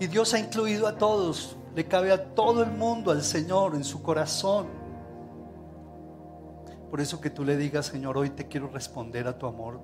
Y 0.00 0.06
Dios 0.06 0.32
ha 0.32 0.38
incluido 0.38 0.88
a 0.88 0.96
todos, 0.96 1.54
le 1.74 1.86
cabe 1.86 2.12
a 2.12 2.34
todo 2.34 2.62
el 2.62 2.70
mundo, 2.70 3.10
al 3.10 3.20
Señor 3.20 3.74
en 3.74 3.84
su 3.84 4.02
corazón. 4.02 4.68
Por 6.90 7.02
eso 7.02 7.20
que 7.20 7.28
tú 7.28 7.44
le 7.44 7.58
digas, 7.58 7.84
Señor, 7.84 8.16
hoy 8.16 8.30
te 8.30 8.48
quiero 8.48 8.68
responder 8.68 9.28
a 9.28 9.36
tu 9.36 9.46
amor 9.46 9.78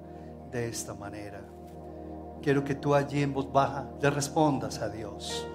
de 0.51 0.71
esta 0.71 0.95
manera. 0.95 1.43
Quiero 2.41 2.65
que 2.65 2.75
tú 2.75 2.95
allí 2.95 3.23
en 3.23 3.35
voz 3.35 3.53
baja 3.53 3.91
le 4.01 4.09
respondas 4.09 4.79
a 4.79 4.89
Dios. 4.89 5.47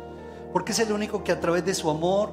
Porque 0.54 0.72
es 0.72 0.78
el 0.78 0.92
único 0.92 1.24
que 1.24 1.32
a 1.32 1.40
través 1.40 1.66
de 1.66 1.74
su 1.74 1.90
amor 1.90 2.30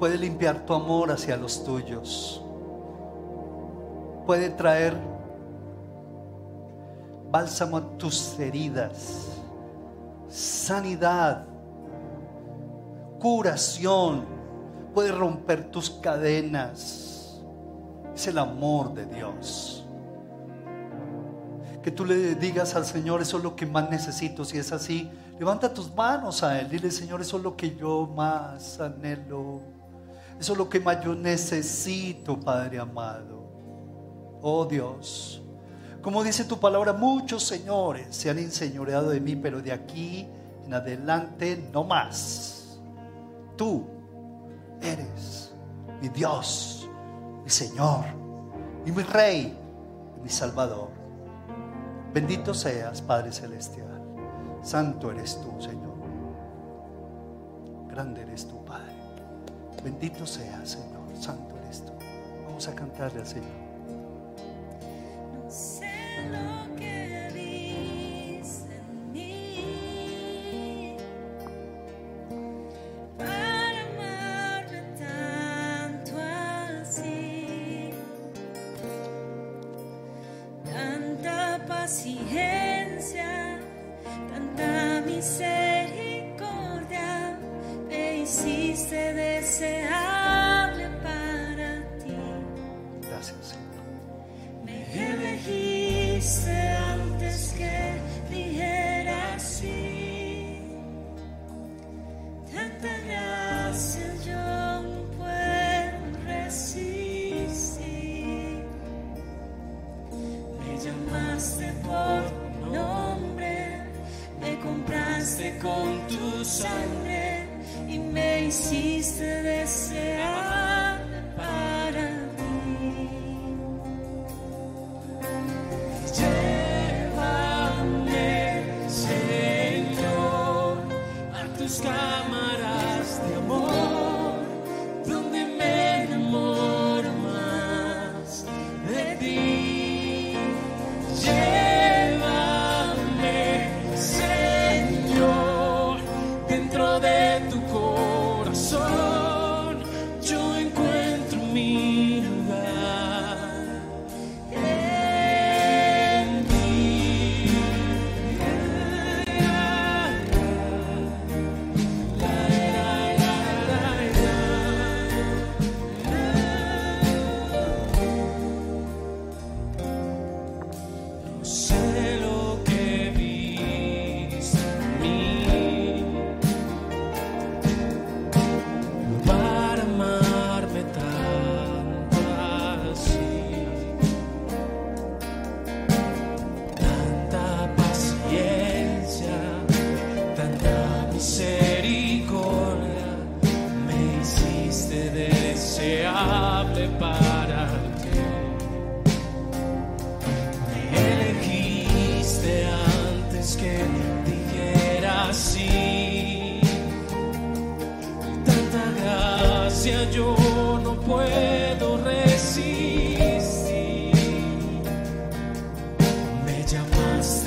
puede 0.00 0.18
limpiar 0.18 0.66
tu 0.66 0.74
amor 0.74 1.12
hacia 1.12 1.36
los 1.36 1.62
tuyos. 1.62 2.46
Puede 4.30 4.50
traer 4.50 4.96
bálsamo 7.32 7.78
a 7.78 7.98
tus 7.98 8.38
heridas 8.38 9.26
sanidad, 10.28 11.46
curación, 13.18 14.24
puede 14.94 15.10
romper 15.10 15.68
tus 15.72 15.90
cadenas. 15.90 17.42
Es 18.14 18.28
el 18.28 18.38
amor 18.38 18.94
de 18.94 19.06
Dios. 19.06 19.84
Que 21.82 21.90
tú 21.90 22.04
le 22.04 22.36
digas 22.36 22.76
al 22.76 22.84
Señor, 22.84 23.22
eso 23.22 23.38
es 23.38 23.42
lo 23.42 23.56
que 23.56 23.66
más 23.66 23.90
necesito. 23.90 24.44
Si 24.44 24.58
es 24.58 24.70
así, 24.70 25.10
levanta 25.40 25.74
tus 25.74 25.92
manos 25.92 26.44
a 26.44 26.60
Él. 26.60 26.68
Dile, 26.70 26.92
Señor, 26.92 27.20
eso 27.20 27.38
es 27.38 27.42
lo 27.42 27.56
que 27.56 27.74
yo 27.74 28.08
más 28.14 28.78
anhelo. 28.78 29.60
Eso 30.38 30.52
es 30.52 30.58
lo 30.58 30.68
que 30.68 30.78
más 30.78 31.04
yo 31.04 31.16
necesito, 31.16 32.38
Padre 32.38 32.78
amado. 32.78 33.39
Oh 34.42 34.64
Dios. 34.64 35.42
Como 36.02 36.24
dice 36.24 36.44
tu 36.44 36.58
palabra, 36.58 36.92
muchos 36.94 37.44
señores 37.44 38.06
se 38.16 38.30
han 38.30 38.38
enseñoreado 38.38 39.10
de 39.10 39.20
mí, 39.20 39.36
pero 39.36 39.60
de 39.60 39.72
aquí 39.72 40.26
en 40.64 40.72
adelante 40.72 41.68
no 41.72 41.84
más. 41.84 42.80
Tú 43.56 43.84
eres 44.80 45.52
mi 46.00 46.08
Dios, 46.08 46.88
mi 47.44 47.50
Señor 47.50 48.04
y 48.86 48.92
mi 48.92 49.02
Rey 49.02 49.58
y 50.16 50.20
mi 50.22 50.28
Salvador. 50.28 50.88
Bendito 52.14 52.54
seas, 52.54 53.02
Padre 53.02 53.30
Celestial. 53.30 54.00
Santo 54.62 55.10
eres 55.10 55.38
tú, 55.40 55.60
Señor. 55.60 55.90
Grande 57.88 58.22
eres 58.22 58.46
tú, 58.48 58.64
Padre. 58.64 58.94
Bendito 59.84 60.26
seas, 60.26 60.70
Señor. 60.70 61.00
Santo 61.18 61.56
eres 61.58 61.84
tú. 61.84 61.92
Vamos 62.46 62.66
a 62.68 62.74
cantarle 62.74 63.20
al 63.20 63.26
Señor. 63.26 63.69
Dentro 66.28 66.69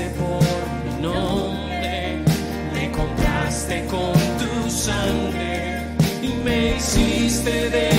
por 0.02 0.42
mi 0.86 1.02
nombre, 1.04 2.24
me 2.74 2.92
compraste 2.92 3.86
con 3.86 4.14
tu 4.40 4.70
sangre 4.70 5.86
y 6.24 6.30
me 6.44 6.78
hiciste 6.78 7.70
de 7.70 7.93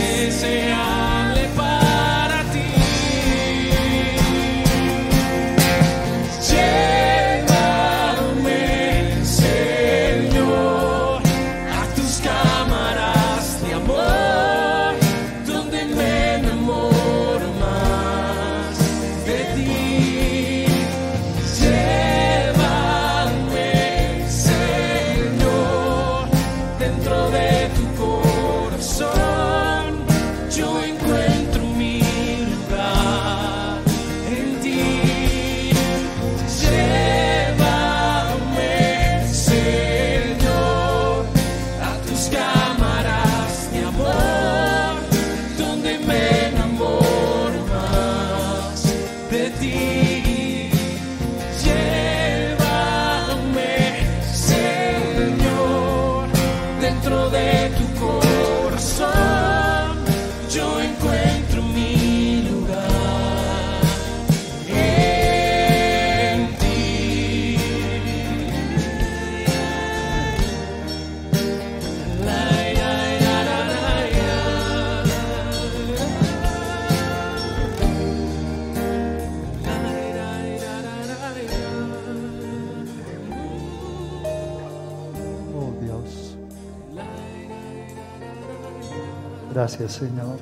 Gracias 89.65 89.93
Señor. 89.93 90.37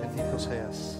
Bendito 0.00 0.38
seas. 0.38 0.98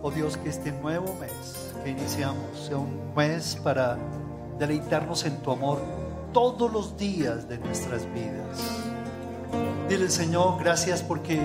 Oh 0.00 0.12
Dios, 0.12 0.36
que 0.36 0.50
este 0.50 0.70
nuevo 0.70 1.16
mes 1.18 1.72
que 1.82 1.90
iniciamos 1.90 2.56
sea 2.68 2.76
un 2.76 3.12
mes 3.16 3.58
para 3.60 3.98
deleitarnos 4.56 5.24
en 5.24 5.36
tu 5.38 5.50
amor 5.50 5.80
todos 6.32 6.72
los 6.72 6.96
días 6.96 7.48
de 7.48 7.58
nuestras 7.58 8.06
vidas. 8.14 8.56
Dile 9.88 10.08
Señor, 10.10 10.62
gracias 10.62 11.02
porque 11.02 11.40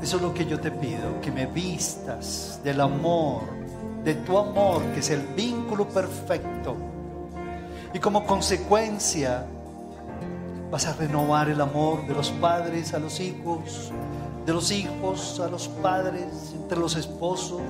eso 0.00 0.18
es 0.18 0.22
lo 0.22 0.32
que 0.32 0.46
yo 0.46 0.60
te 0.60 0.70
pido, 0.70 1.20
que 1.20 1.32
me 1.32 1.46
vistas 1.46 2.60
del 2.62 2.80
amor, 2.80 3.42
de 4.04 4.14
tu 4.14 4.38
amor, 4.38 4.82
que 4.94 5.00
es 5.00 5.10
el 5.10 5.22
vínculo 5.34 5.88
perfecto. 5.88 6.76
Y 7.92 7.98
como 7.98 8.24
consecuencia 8.24 9.46
vas 10.70 10.86
a 10.86 10.94
renovar 10.94 11.48
el 11.48 11.60
amor 11.60 12.06
de 12.06 12.14
los 12.14 12.30
padres 12.30 12.94
a 12.94 12.98
los 12.98 13.18
hijos, 13.20 13.92
de 14.46 14.52
los 14.52 14.70
hijos 14.70 15.40
a 15.40 15.48
los 15.48 15.68
padres, 15.68 16.54
entre 16.54 16.78
los 16.78 16.96
esposos, 16.96 17.62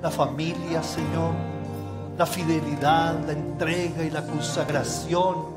la 0.00 0.10
familia, 0.10 0.82
Señor, 0.82 1.34
la 2.16 2.26
fidelidad, 2.26 3.18
la 3.26 3.32
entrega 3.32 4.04
y 4.04 4.10
la 4.10 4.24
consagración. 4.24 5.52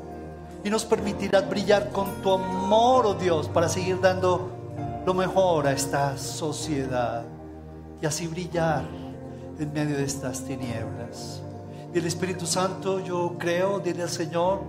Y 0.64 0.70
nos 0.70 0.84
permitirás 0.84 1.48
brillar 1.48 1.90
con 1.90 2.22
tu 2.22 2.32
amor, 2.32 3.06
oh 3.06 3.14
Dios, 3.14 3.48
para 3.48 3.68
seguir 3.68 4.00
dando 4.00 4.50
lo 5.06 5.14
mejor 5.14 5.68
a 5.68 5.72
esta 5.72 6.18
sociedad 6.18 7.24
y 8.02 8.06
así 8.06 8.26
brillar 8.26 8.84
en 9.58 9.72
medio 9.72 9.96
de 9.96 10.04
estas 10.04 10.42
tinieblas. 10.42 11.42
Y 11.94 11.98
el 11.98 12.06
Espíritu 12.06 12.46
Santo, 12.46 13.00
yo 13.00 13.36
creo, 13.38 13.78
dile 13.78 14.02
al 14.02 14.10
Señor, 14.10 14.60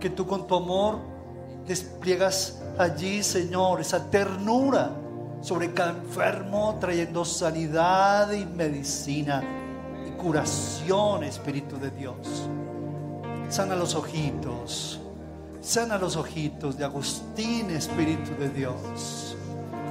que 0.00 0.10
tú 0.10 0.26
con 0.26 0.46
tu 0.46 0.56
amor 0.56 0.98
despliegas 1.66 2.60
allí, 2.78 3.22
Señor, 3.22 3.80
esa 3.80 4.10
ternura 4.10 4.90
sobre 5.40 5.72
cada 5.72 5.90
enfermo, 5.90 6.76
trayendo 6.80 7.24
sanidad 7.24 8.32
y 8.32 8.44
medicina 8.44 9.42
y 10.06 10.10
curación, 10.12 11.24
Espíritu 11.24 11.78
de 11.78 11.90
Dios. 11.90 12.48
Sana 13.48 13.76
los 13.76 13.94
ojitos, 13.94 15.00
sana 15.60 15.98
los 15.98 16.16
ojitos 16.16 16.76
de 16.76 16.84
Agustín, 16.84 17.70
Espíritu 17.70 18.30
de 18.38 18.48
Dios. 18.48 19.36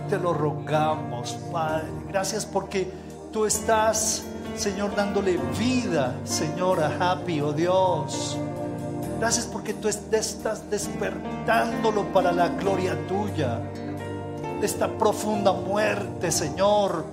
Te 0.09 0.17
lo 0.17 0.33
rogamos, 0.33 1.33
Padre. 1.51 1.87
Gracias 2.07 2.45
porque 2.45 2.91
tú 3.31 3.45
estás, 3.45 4.23
Señor, 4.55 4.95
dándole 4.95 5.37
vida, 5.57 6.15
Señor, 6.23 6.79
a 6.81 7.11
Happy, 7.11 7.41
oh 7.41 7.53
Dios. 7.53 8.37
Gracias 9.19 9.47
porque 9.47 9.73
tú 9.73 9.89
estás 9.89 10.69
despertándolo 10.71 12.05
para 12.13 12.31
la 12.31 12.47
gloria 12.47 12.95
tuya. 13.05 13.59
De 14.61 14.65
esta 14.65 14.87
profunda 14.87 15.51
muerte, 15.51 16.31
Señor. 16.31 17.03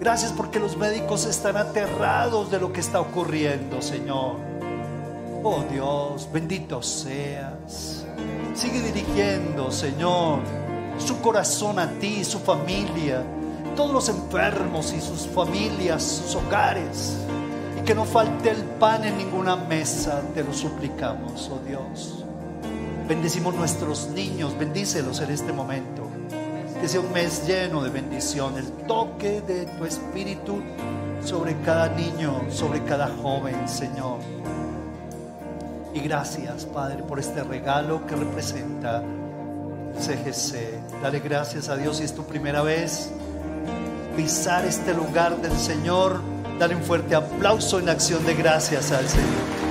Gracias 0.00 0.32
porque 0.32 0.58
los 0.58 0.76
médicos 0.76 1.24
están 1.26 1.56
aterrados 1.56 2.50
de 2.50 2.58
lo 2.58 2.72
que 2.72 2.80
está 2.80 3.00
ocurriendo, 3.00 3.80
Señor. 3.80 4.34
Oh 5.44 5.62
Dios, 5.70 6.28
bendito 6.32 6.82
seas. 6.82 8.04
Sigue 8.52 8.80
dirigiendo, 8.80 9.70
Señor, 9.70 10.40
su 10.98 11.20
corazón 11.20 11.78
a 11.78 11.88
ti, 12.00 12.24
su 12.24 12.40
familia, 12.40 13.22
todos 13.76 13.92
los 13.92 14.08
enfermos 14.08 14.92
y 14.92 15.00
sus 15.00 15.28
familias, 15.28 16.02
sus 16.02 16.34
hogares 16.34 17.16
que 17.84 17.94
no 17.94 18.04
falte 18.04 18.50
el 18.50 18.62
pan 18.62 19.04
en 19.04 19.18
ninguna 19.18 19.56
mesa, 19.56 20.22
te 20.34 20.44
lo 20.44 20.52
suplicamos, 20.52 21.50
oh 21.52 21.60
Dios. 21.66 22.24
Bendecimos 23.08 23.54
nuestros 23.54 24.08
niños, 24.08 24.56
bendícelos 24.56 25.20
en 25.20 25.30
este 25.30 25.52
momento. 25.52 26.08
Que 26.80 26.88
sea 26.88 27.00
un 27.00 27.12
mes 27.12 27.46
lleno 27.46 27.82
de 27.82 27.90
bendición, 27.90 28.56
el 28.56 28.70
toque 28.86 29.40
de 29.40 29.66
tu 29.66 29.84
espíritu 29.84 30.60
sobre 31.24 31.56
cada 31.60 31.88
niño, 31.88 32.40
sobre 32.50 32.82
cada 32.84 33.08
joven, 33.08 33.68
Señor. 33.68 34.18
Y 35.94 36.00
gracias, 36.00 36.64
Padre, 36.66 37.02
por 37.02 37.18
este 37.18 37.42
regalo 37.42 38.06
que 38.06 38.16
representa 38.16 39.02
CGC. 40.00 41.02
Dale 41.02 41.20
gracias 41.20 41.68
a 41.68 41.76
Dios 41.76 41.98
si 41.98 42.04
es 42.04 42.14
tu 42.14 42.24
primera 42.24 42.62
vez 42.62 43.10
pisar 44.16 44.64
este 44.66 44.94
lugar 44.94 45.40
del 45.40 45.56
Señor 45.56 46.31
Dale 46.58 46.74
un 46.74 46.82
fuerte 46.82 47.14
aplauso 47.14 47.78
en 47.78 47.88
acción 47.88 48.24
de 48.24 48.34
gracias 48.34 48.92
al 48.92 49.08
Señor. 49.08 49.61